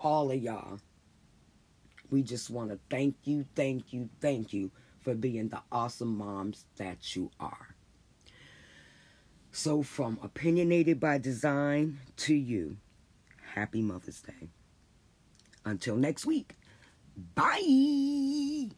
all 0.00 0.30
of 0.30 0.42
y'all, 0.42 0.80
we 2.10 2.22
just 2.22 2.50
want 2.50 2.70
to 2.70 2.78
thank 2.90 3.16
you, 3.24 3.44
thank 3.54 3.92
you, 3.92 4.08
thank 4.20 4.52
you 4.52 4.70
for 5.00 5.14
being 5.14 5.48
the 5.48 5.60
awesome 5.70 6.16
moms 6.16 6.64
that 6.76 7.14
you 7.14 7.30
are. 7.40 7.74
So, 9.50 9.82
from 9.82 10.18
Opinionated 10.22 10.98
by 10.98 11.18
Design 11.18 11.98
to 12.18 12.34
you, 12.34 12.78
happy 13.54 13.82
Mother's 13.82 14.20
Day. 14.20 14.48
Until 15.64 15.96
next 15.96 16.26
week, 16.26 16.54
bye. 17.34 18.68